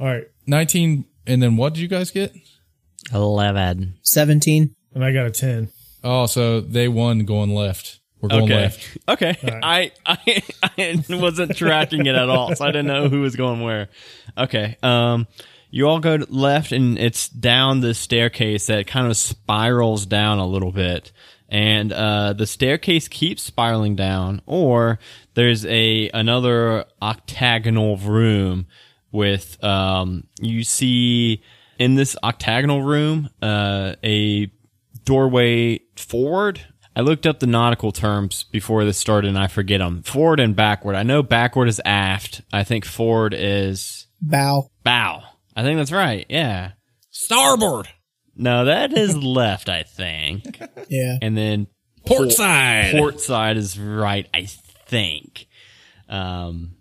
[0.00, 2.32] All right, 19 and then what did you guys get?
[3.12, 3.94] 11.
[4.02, 4.74] 17.
[4.94, 5.68] and I got a ten.
[6.04, 8.00] Oh, so they won going left.
[8.20, 8.54] We're going Okay.
[8.54, 8.98] left.
[9.08, 9.36] Okay.
[9.62, 10.42] I, I
[10.78, 13.88] I wasn't tracking it at all, so I didn't know who was going where.
[14.38, 14.76] Okay.
[14.82, 15.26] Um,
[15.70, 20.46] you all go left, and it's down the staircase that kind of spirals down a
[20.46, 21.10] little bit,
[21.52, 24.40] and uh, the staircase keeps spiraling down.
[24.46, 24.98] Or
[25.34, 28.66] there's a another octagonal room
[29.12, 31.42] with um, you see
[31.78, 34.50] in this octagonal room uh, a
[35.04, 36.62] doorway forward.
[36.96, 40.02] I looked up the nautical terms before this started and I forget them.
[40.02, 40.94] Forward and backward.
[40.96, 42.42] I know backward is aft.
[42.52, 44.70] I think forward is Bow.
[44.84, 45.22] bow.
[45.54, 46.24] I think that's right.
[46.28, 46.72] Yeah.
[47.10, 47.88] Starboard.
[48.36, 50.60] No, that is left, I think.
[50.88, 51.18] Yeah.
[51.20, 51.66] And then
[52.06, 52.92] Port side.
[52.92, 55.46] port side is right, I think.
[56.08, 56.72] Um,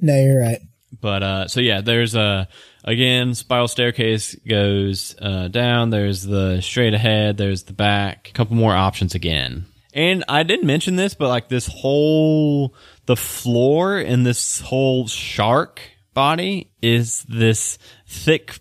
[0.00, 0.60] No, you're right.
[1.00, 2.48] but uh, so yeah, there's a
[2.84, 5.90] again spiral staircase goes uh, down.
[5.90, 7.36] There's the straight ahead.
[7.36, 8.28] There's the back.
[8.30, 9.66] A couple more options again.
[9.94, 12.74] And I didn't mention this, but like this whole
[13.06, 15.80] the floor in this whole shark
[16.14, 18.58] body is this thick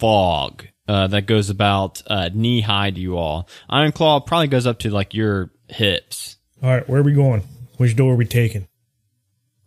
[0.00, 3.48] fog uh, that goes about uh, knee high to you all.
[3.70, 6.36] Iron Claw probably goes up to like your hips.
[6.62, 7.42] All right, where are we going?
[7.78, 8.68] Which door are we taking?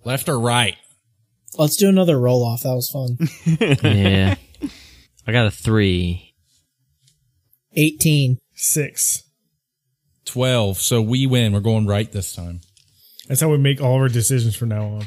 [0.03, 0.75] Left or right?
[1.57, 2.61] Let's do another roll off.
[2.61, 3.17] That was fun.
[3.83, 4.35] yeah.
[5.25, 6.35] I got a three.
[7.73, 8.37] 18.
[8.53, 9.23] Six.
[10.25, 10.77] 12.
[10.79, 11.53] So we win.
[11.53, 12.61] We're going right this time.
[13.27, 15.01] That's how we make all of our decisions from now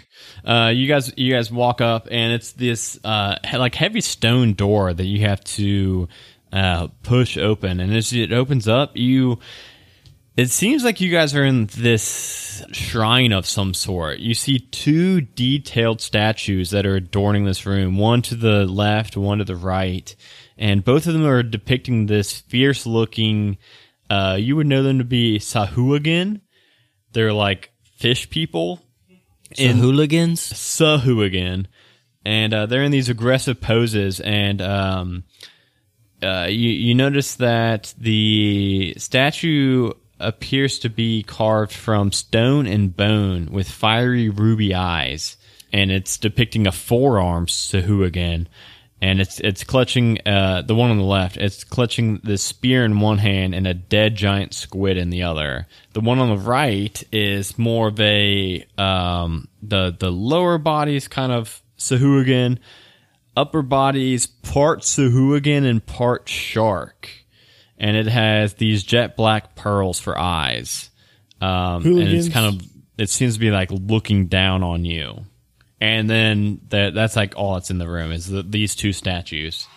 [0.45, 0.51] on.
[0.51, 4.93] Uh, you guys, you guys walk up, and it's this uh, like heavy stone door
[4.93, 6.09] that you have to
[6.53, 7.81] uh, push open.
[7.81, 9.39] And as it opens up, you
[10.39, 14.21] it seems like you guys are in this shrine of some sort.
[14.21, 19.39] You see two detailed statues that are adorning this room, one to the left, one
[19.39, 20.15] to the right,
[20.57, 23.59] and both of them are depicting this fierce looking.
[24.09, 26.41] Uh, you would know them to be Sahuagin.
[27.13, 28.81] They're like fish people
[29.79, 30.41] The hooligans?
[30.41, 31.67] Sahuagin,
[32.25, 34.21] and uh, they're in these aggressive poses.
[34.21, 35.25] And um,
[36.23, 43.47] uh, you you notice that the statue appears to be carved from stone and bone
[43.51, 45.37] with fiery ruby eyes,
[45.73, 48.47] and it's depicting a forearm Sahuagin.
[49.01, 51.37] And it's it's clutching uh, the one on the left.
[51.37, 55.69] It's clutching the spear in one hand and a dead giant squid in the other.
[55.93, 61.07] The one on the right is more of a um, the the lower body is
[61.07, 62.59] kind of Sahuagin,
[63.37, 67.09] upper body's part Sahuagin and part shark,
[67.79, 70.91] and it has these jet black pearls for eyes.
[71.41, 75.25] Um, and it's kind of it seems to be like looking down on you.
[75.81, 79.69] And then that that's like all that's in the room is the, these two statues.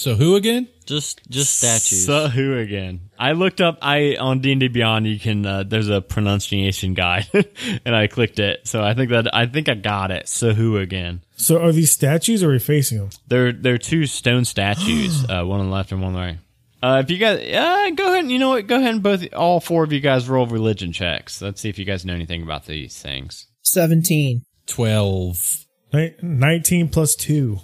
[0.00, 0.66] So who again?
[0.86, 2.06] Just just statues.
[2.06, 3.10] So who again?
[3.18, 3.78] I looked up.
[3.82, 5.06] I on D and D Beyond.
[5.06, 5.44] You can.
[5.44, 7.28] Uh, there's a pronunciation guide,
[7.84, 8.66] and I clicked it.
[8.66, 10.26] So I think that I think I got it.
[10.28, 11.20] So who again?
[11.36, 13.10] So are these statues or are we facing them?
[13.28, 16.38] They're they're two stone statues, uh, one on the left and one on the right.
[16.82, 18.20] Uh, if you guys, uh, go ahead.
[18.20, 18.66] and You know what?
[18.66, 21.42] Go ahead and both, all four of you guys roll religion checks.
[21.42, 23.48] Let's see if you guys know anything about these things.
[23.64, 24.44] 17.
[24.70, 25.66] 12.
[25.92, 27.58] Ni- 19 plus 2.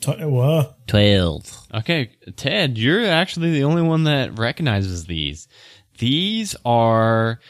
[0.00, 0.86] T- what?
[0.86, 1.66] Twelve.
[1.72, 5.48] Okay, Ted, you're actually the only one that recognizes these.
[5.98, 7.40] These are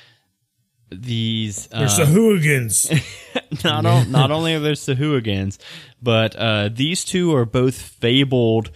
[0.89, 1.67] these.
[1.67, 2.93] They're Uh, Sahooligans.
[3.65, 5.59] not on, not only are there Sahuagins,
[6.01, 8.71] but uh, these two are both fabled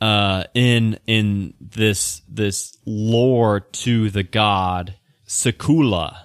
[0.00, 6.16] uh, in in this this lore to the god Sekolah.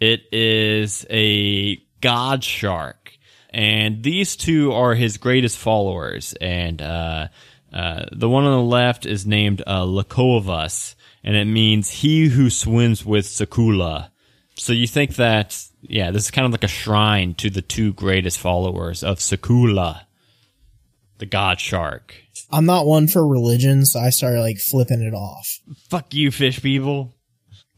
[0.00, 3.18] It is a god shark,
[3.50, 6.34] and these two are his greatest followers.
[6.40, 7.28] And uh,
[7.72, 12.48] uh, the one on the left is named uh, Lakovas, and it means he who
[12.48, 14.10] swims with Sekolah.
[14.54, 17.92] So you think that, yeah, this is kind of like a shrine to the two
[17.92, 20.02] greatest followers of Sekolah,
[21.18, 22.14] the god shark.
[22.50, 25.60] I'm not one for religion, so I started like flipping it off.
[25.88, 27.14] Fuck you, fish people.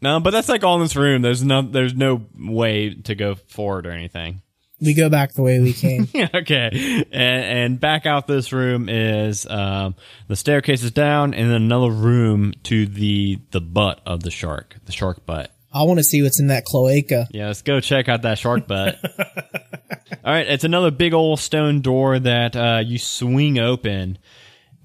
[0.03, 1.23] No, but that's like all in this room.
[1.23, 4.43] There's no, there's no way to go forward or anything.
[4.81, 6.09] We go back the way we came.
[6.35, 7.05] Okay.
[7.13, 9.95] And, and back out this room is um,
[10.27, 14.77] the staircase is down, and then another room to the the butt of the shark,
[14.87, 15.55] the shark butt.
[15.73, 17.29] I want to see what's in that cloaca.
[17.31, 18.99] Yeah, let's go check out that shark butt.
[20.25, 24.19] All right, it's another big old stone door that uh, you swing open,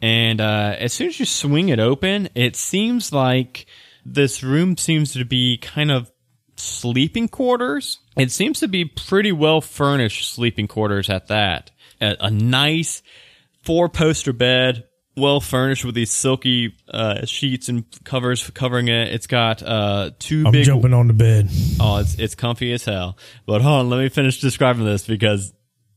[0.02, 3.66] and uh, as soon as you swing it open, it seems like
[4.08, 6.12] this room seems to be kind of
[6.56, 8.00] sleeping quarters.
[8.18, 11.72] It seems to be pretty well furnished sleeping quarters at that.
[12.02, 13.04] A, a nice
[13.64, 19.14] four poster bed, well furnished with these silky uh, sheets and covers covering it.
[19.14, 21.50] It's got uh, 2 I'm big jumping on the bed.
[21.80, 23.18] Oh, it's it's comfy as hell.
[23.46, 25.54] But hold on, let me finish describing this because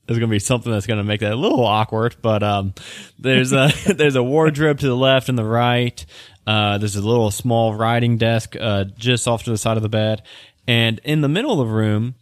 [0.07, 2.16] there's gonna be something that's gonna make that a little awkward.
[2.20, 2.75] But um,
[3.18, 6.04] there's a there's a wardrobe to the left and the right.
[6.51, 9.88] Uh, there's a little small writing desk uh, just off to the side of the
[9.88, 10.23] bed,
[10.67, 12.17] and in the middle of the room,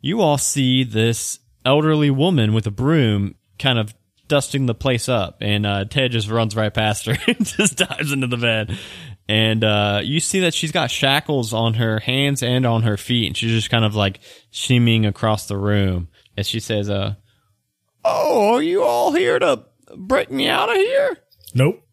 [0.00, 3.92] you all see this elderly woman with a broom, kind of
[4.26, 5.36] dusting the place up.
[5.42, 8.78] And uh, Ted just runs right past her and just dives into the bed.
[9.28, 13.26] And uh, you see that she's got shackles on her hands and on her feet,
[13.26, 14.20] and she's just kind of like
[14.50, 16.08] shimmying across the room.
[16.38, 17.16] And she says, "Uh,
[18.02, 19.64] oh, are you all here to
[19.94, 21.18] break me out of here?"
[21.54, 21.83] Nope.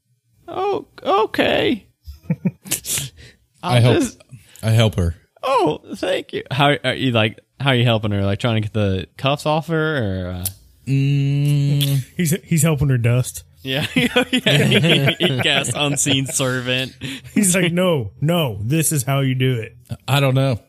[0.53, 1.87] Oh, okay.
[3.63, 3.95] I help.
[3.99, 4.21] just-
[4.63, 5.15] I help her.
[5.43, 6.43] oh, thank you.
[6.51, 7.39] How are you like?
[7.59, 8.23] How are you helping her?
[8.23, 10.45] Like trying to get the cuffs off her, or uh,
[10.87, 13.43] Mm, He's he's helping her dust.
[13.63, 14.23] yeah, yeah.
[14.23, 16.93] he, he casts unseen servant.
[17.33, 19.75] He's like, no, no, this is how you do it.
[20.07, 20.59] I don't know.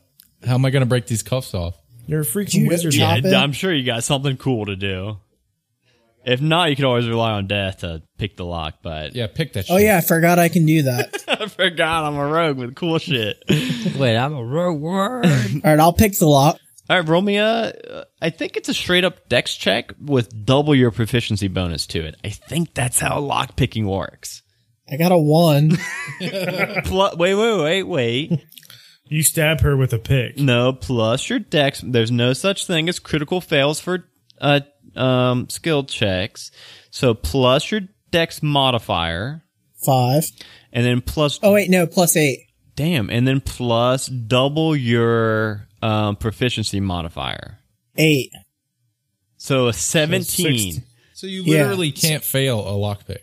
[0.46, 1.76] How am I going to break these cuffs off?
[2.06, 2.94] You're a freaking You- wizard.
[2.94, 3.14] yeah.
[3.14, 3.34] Yeah, Chop it?
[3.34, 5.18] I'm sure you got something cool to do.
[6.24, 8.76] If not, you can always rely on death to pick the lock.
[8.82, 9.66] But Yeah, pick that.
[9.70, 11.24] Oh yeah, I forgot I can do that.
[11.28, 13.42] I forgot I'm a rogue with cool shit.
[13.98, 15.26] Wait, I'm a rogue word.
[15.26, 16.58] All right, I'll pick the lock.
[16.90, 17.26] All right, roll
[18.20, 22.16] I think it's a straight up dex check with double your proficiency bonus to it.
[22.24, 24.42] I think that's how lock picking works.
[24.90, 25.78] I got a one.
[26.20, 28.44] Plus, wait, wait, wait, wait.
[29.06, 30.38] You stab her with a pick.
[30.38, 31.82] No, plus your dex.
[31.86, 34.08] There's no such thing as critical fails for
[34.40, 34.60] uh
[34.96, 36.50] um skill checks.
[36.90, 39.42] So plus your dex modifier,
[39.84, 40.24] Five.
[40.72, 42.46] and then plus Oh wait, no, plus eight.
[42.76, 47.58] damn, and then plus double your um proficiency modifier.
[47.96, 48.30] Eight.
[49.36, 50.72] So a seventeen.
[50.72, 50.82] sixty.
[51.14, 51.62] So you Yeah.
[51.62, 53.18] literally can't fail a lockpick.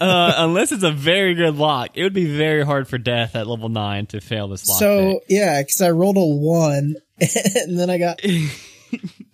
[0.00, 3.46] uh, unless it's a very good lock, it would be very hard for death at
[3.46, 4.78] level nine to fail this lock.
[4.78, 8.20] So yeah, because I rolled a one, and then I got,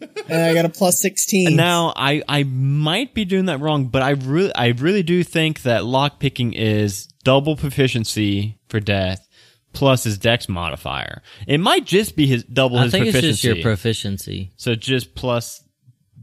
[0.00, 1.48] and I got a plus sixteen.
[1.48, 5.22] And now I I might be doing that wrong, but I really I really do
[5.24, 9.26] think that lock picking is double proficiency for death
[9.72, 11.22] plus his dex modifier.
[11.46, 13.48] It might just be his double I his think it's proficiency.
[13.48, 14.52] just your proficiency.
[14.56, 15.62] so just plus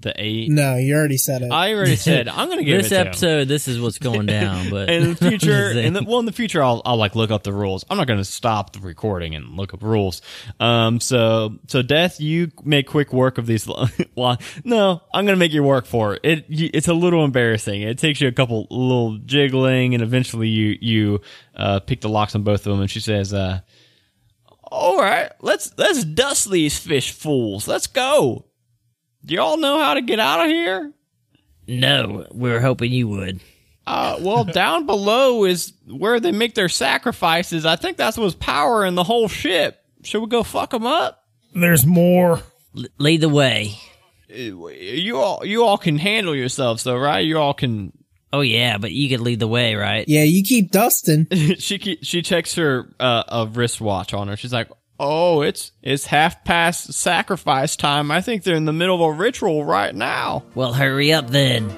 [0.03, 0.49] the eight.
[0.49, 1.51] no, you already said it.
[1.51, 3.07] I already said I'm gonna give This it to him.
[3.07, 4.69] episode, this is what's going down.
[4.69, 7.43] But in the future, in the, well, in the future, I'll, I'll like look up
[7.43, 7.83] the rules.
[7.89, 10.21] I'm not going to stop the recording and look up rules.
[10.59, 13.67] Um, so, so death, you make quick work of these.
[13.67, 13.85] lo-
[14.15, 16.21] lo- no, I'm going to make you work for it.
[16.23, 16.45] it.
[16.49, 17.81] It's a little embarrassing.
[17.81, 21.21] It takes you a couple little jiggling and eventually you, you,
[21.55, 22.81] uh, pick the locks on both of them.
[22.81, 23.59] And she says, uh,
[24.63, 27.67] all right, let's, let's dust these fish fools.
[27.67, 28.45] Let's go.
[29.25, 30.91] Do y'all know how to get out of here?
[31.67, 33.39] no, we were hoping you would.
[33.87, 37.65] Uh, well, down below is where they make their sacrifices.
[37.65, 39.79] I think that's what's powering the whole ship.
[40.03, 41.23] Should we go fuck them up?
[41.53, 42.41] There's more.
[42.77, 43.75] L- lead the way.
[44.29, 44.35] Uh,
[44.67, 47.19] You all, you all can handle yourselves, though, right?
[47.25, 47.93] You all can.
[48.33, 50.05] Oh yeah, but you could lead the way, right?
[50.07, 51.27] yeah, you keep dusting.
[51.59, 54.35] she ke- she checks her uh, a wristwatch on her.
[54.35, 54.69] She's like,
[55.05, 58.09] "Oh, it's it's half past sacrifice time.
[58.09, 61.69] I think they're in the middle of a ritual right now." Well, hurry up then.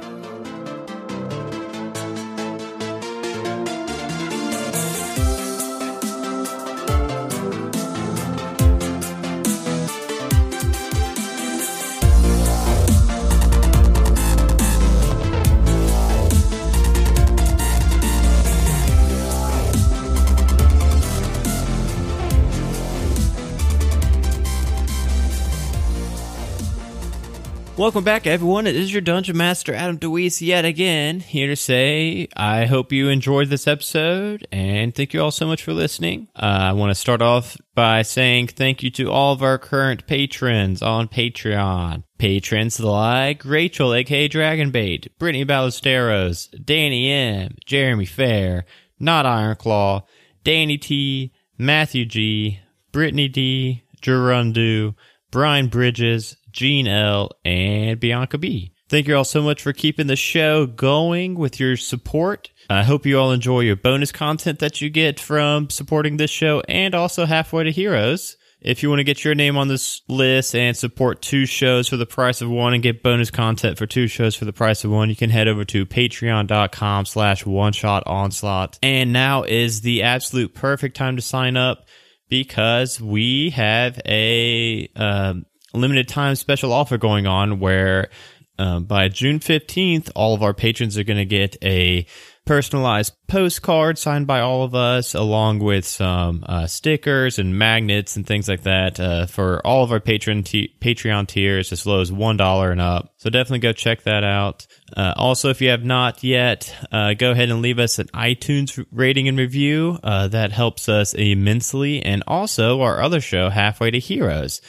[27.77, 28.67] Welcome back, everyone.
[28.67, 33.09] It is your Dungeon Master, Adam DeWeese, yet again, here to say I hope you
[33.09, 36.29] enjoyed this episode, and thank you all so much for listening.
[36.33, 40.07] Uh, I want to start off by saying thank you to all of our current
[40.07, 42.03] patrons on Patreon.
[42.17, 48.63] Patrons like Rachel, aka Dragonbait, Brittany Ballesteros, Danny M, Jeremy Fair,
[49.01, 50.03] Not Ironclaw,
[50.45, 52.61] Danny T, Matthew G,
[52.93, 54.95] Brittany D, Gerundu,
[55.29, 58.71] Brian Bridges, Gene L, and Bianca B.
[58.87, 62.51] Thank you all so much for keeping the show going with your support.
[62.69, 66.61] I hope you all enjoy your bonus content that you get from supporting this show
[66.69, 68.37] and also Halfway to Heroes.
[68.61, 71.97] If you want to get your name on this list and support two shows for
[71.97, 74.91] the price of one and get bonus content for two shows for the price of
[74.91, 78.79] one, you can head over to patreon.com slash one shot onslaught.
[78.81, 81.85] And now is the absolute perfect time to sign up
[82.29, 85.45] because we have a um,
[85.75, 88.09] limited time special offer going on where
[88.57, 92.05] um, by June 15th, all of our patrons are going to get a
[92.45, 98.25] personalized postcard signed by all of us, along with some uh, stickers and magnets and
[98.25, 102.37] things like that uh, for all of our patron Patreon tiers, as low as one
[102.37, 103.13] dollar and up.
[103.17, 104.67] So definitely go check that out.
[104.95, 108.83] Uh, also, if you have not yet, uh, go ahead and leave us an iTunes
[108.91, 109.99] rating and review.
[110.03, 114.61] Uh, that helps us immensely, and also our other show, Halfway to Heroes.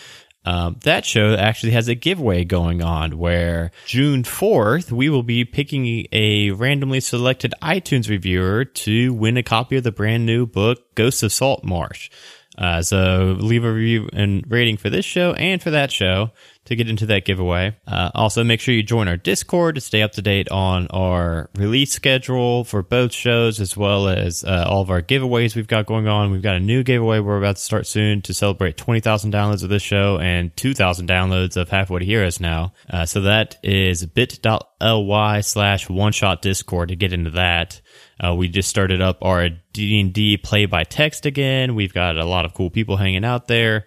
[0.46, 5.44] Um, that show actually has a giveaway going on where June 4th, we will be
[5.44, 10.94] picking a randomly selected iTunes reviewer to win a copy of the brand new book,
[10.94, 12.10] Ghosts of Saltmarsh.
[12.56, 16.30] Uh, so leave a review and rating for this show and for that show
[16.66, 17.76] to get into that giveaway.
[17.86, 21.48] Uh, also, make sure you join our Discord to stay up to date on our
[21.54, 25.86] release schedule for both shows, as well as uh, all of our giveaways we've got
[25.86, 26.30] going on.
[26.30, 29.68] We've got a new giveaway we're about to start soon to celebrate 20,000 downloads of
[29.68, 32.72] this show and 2,000 downloads of Halfway to Heroes now.
[32.90, 37.80] Uh, so that is bit.ly slash one shot Discord to get into that.
[38.22, 41.74] Uh, we just started up our D&D play by text again.
[41.74, 43.84] We've got a lot of cool people hanging out there.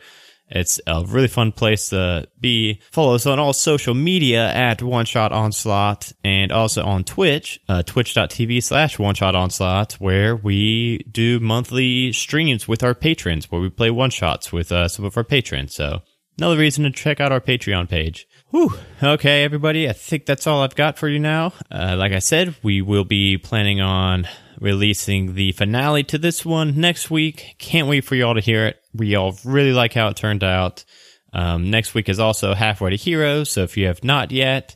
[0.49, 2.81] It's a really fun place to be.
[2.91, 7.83] Follow us on all social media at One Shot Onslaught and also on Twitch, uh,
[7.83, 13.69] twitch.tv slash One Shot Onslaught, where we do monthly streams with our patrons, where we
[13.69, 15.75] play one shots with uh, some of our patrons.
[15.75, 16.01] So
[16.37, 18.27] another reason to check out our Patreon page.
[18.49, 18.73] Whew.
[19.03, 19.87] Okay, everybody.
[19.87, 21.53] I think that's all I've got for you now.
[21.69, 24.27] Uh, like I said, we will be planning on
[24.59, 27.55] releasing the finale to this one next week.
[27.57, 28.77] Can't wait for y'all to hear it.
[28.93, 30.83] We all really like how it turned out.
[31.31, 33.49] Um, next week is also Halfway to Heroes.
[33.49, 34.75] So if you have not yet,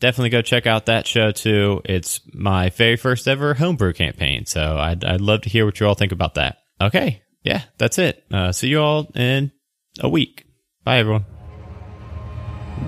[0.00, 1.80] definitely go check out that show too.
[1.84, 4.46] It's my very first ever homebrew campaign.
[4.46, 6.58] So I'd, I'd love to hear what you all think about that.
[6.80, 7.22] Okay.
[7.42, 8.24] Yeah, that's it.
[8.30, 9.52] Uh, see you all in
[10.00, 10.44] a week.
[10.84, 11.24] Bye, everyone.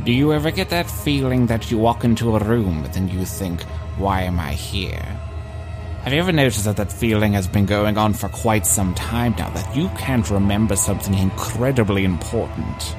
[0.05, 3.24] Do you ever get that feeling that you walk into a room and then you
[3.24, 3.62] think,
[3.97, 5.20] why am I here?
[6.05, 9.34] Have you ever noticed that that feeling has been going on for quite some time
[9.38, 12.94] now, that you can't remember something incredibly important?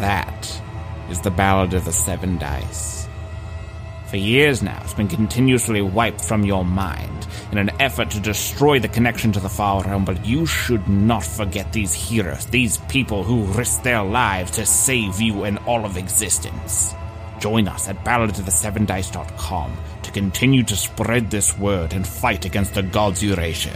[0.00, 0.60] That
[1.08, 3.08] is the Ballad of the Seven Dice.
[4.06, 8.80] For years now, it's been continuously wiped from your mind in an effort to destroy
[8.80, 13.22] the connection to the far realm, but you should not forget these heroes, these people
[13.22, 16.92] who risked their lives to save you and all of existence.
[17.38, 19.76] Join us at balladofthesevendice.com
[20.14, 23.72] continue to spread this word and fight against the gods Eurasia.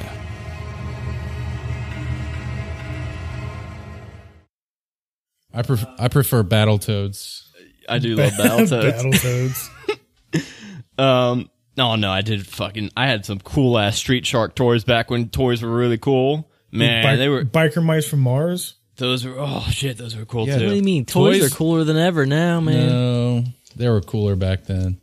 [5.52, 7.44] I pref- I prefer Battletoads.
[7.88, 8.92] I do love Battletoads.
[9.02, 9.68] Battletoads.
[10.98, 12.90] Um, no, no, I did fucking.
[12.96, 16.50] I had some cool ass Street Shark toys back when toys were really cool.
[16.72, 18.74] Man, Bi- they were biker mice from Mars.
[18.96, 20.54] those were oh shit, those were cool Yeah.
[20.54, 21.04] What do you mean?
[21.04, 22.88] Toys, Toys- are cooler than ever now, man.
[22.88, 23.44] No,
[23.76, 24.98] they were cooler back then.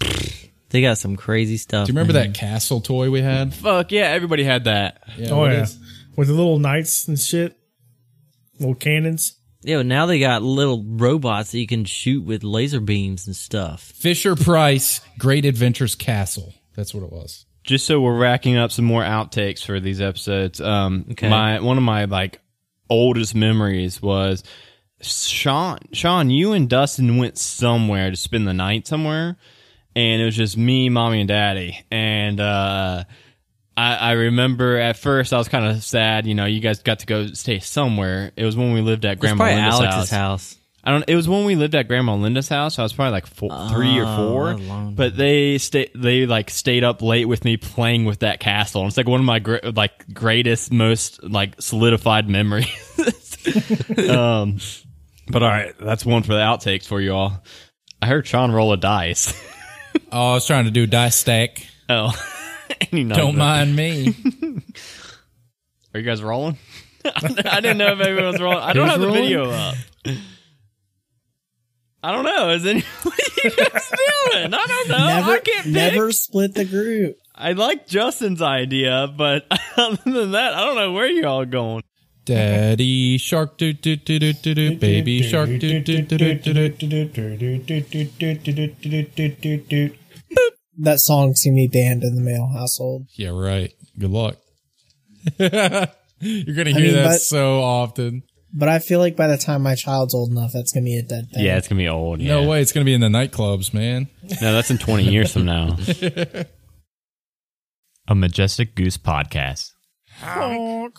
[0.72, 1.86] They got some crazy stuff.
[1.86, 2.32] Do you remember man.
[2.32, 3.54] that castle toy we had?
[3.54, 5.02] Fuck yeah, everybody had that.
[5.16, 5.78] Yeah, Oh what yeah, is-
[6.16, 7.56] with the little knights and shit,
[8.58, 9.36] little cannons.
[9.62, 13.36] Yeah, but now they got little robots that you can shoot with laser beams and
[13.36, 13.80] stuff.
[13.82, 16.52] Fisher Price Great Adventures Castle.
[16.74, 17.46] That's what it was.
[17.62, 20.60] Just so we're racking up some more outtakes for these episodes.
[20.60, 21.28] Um, Okay.
[21.28, 22.40] my one of my like
[22.90, 24.42] oldest memories was
[25.00, 25.78] Sean.
[25.92, 29.36] Sean, you and Dustin went somewhere to spend the night somewhere,
[29.94, 31.84] and it was just me, mommy, and daddy.
[31.90, 33.04] And uh,
[33.76, 36.26] I, I remember at first I was kind of sad.
[36.26, 38.32] You know, you guys got to go stay somewhere.
[38.36, 40.10] It was when we lived at Grandma probably Linda's Alex's house.
[40.10, 40.58] house.
[40.84, 41.04] I don't.
[41.06, 42.78] It was when we lived at Grandma Linda's house.
[42.78, 44.58] I was probably like four, three or four.
[44.92, 45.88] But they stay.
[45.94, 48.82] They like stayed up late with me playing with that castle.
[48.82, 52.66] And it's like one of my gr- like greatest, most like solidified memories.
[54.10, 54.58] um,
[55.28, 57.44] but all right, that's one for the outtakes for you all.
[58.00, 59.32] I heard Sean roll a dice.
[60.12, 61.66] Oh, I was trying to do dice stack.
[61.88, 62.12] oh,
[62.90, 64.14] Don't mind me.
[65.94, 66.58] Are you guys rolling?
[67.04, 68.58] I didn't know if everyone was rolling.
[68.58, 69.22] I don't Who's have the rolling?
[69.22, 69.74] video up.
[72.04, 72.50] I don't know.
[72.50, 74.54] Is any what are you guys doing?
[74.54, 75.06] I don't know.
[75.06, 75.72] never, I can't pick.
[75.72, 77.16] never split the group.
[77.34, 79.46] I like Justin's idea, but
[79.76, 81.82] other than that, I don't know where you all going.
[82.24, 86.68] Daddy shark do do do do do do baby shark do do do do do
[86.68, 89.90] do do do do do do do do do
[90.78, 93.06] That song's gonna be banned in the male household.
[93.14, 93.72] Yeah, right.
[93.98, 94.36] Good luck.
[95.38, 98.22] You're gonna hear mean, that but- so often.
[98.54, 101.02] But I feel like by the time my child's old enough, that's gonna be a
[101.02, 101.42] dead thing.
[101.42, 102.20] Yeah, it's gonna be old.
[102.20, 102.34] Yeah.
[102.40, 104.08] No way, it's gonna be in the nightclubs, man.
[104.42, 105.76] No, that's in twenty years from now.
[108.08, 109.70] A majestic goose podcast.
[110.18, 110.98] Honk.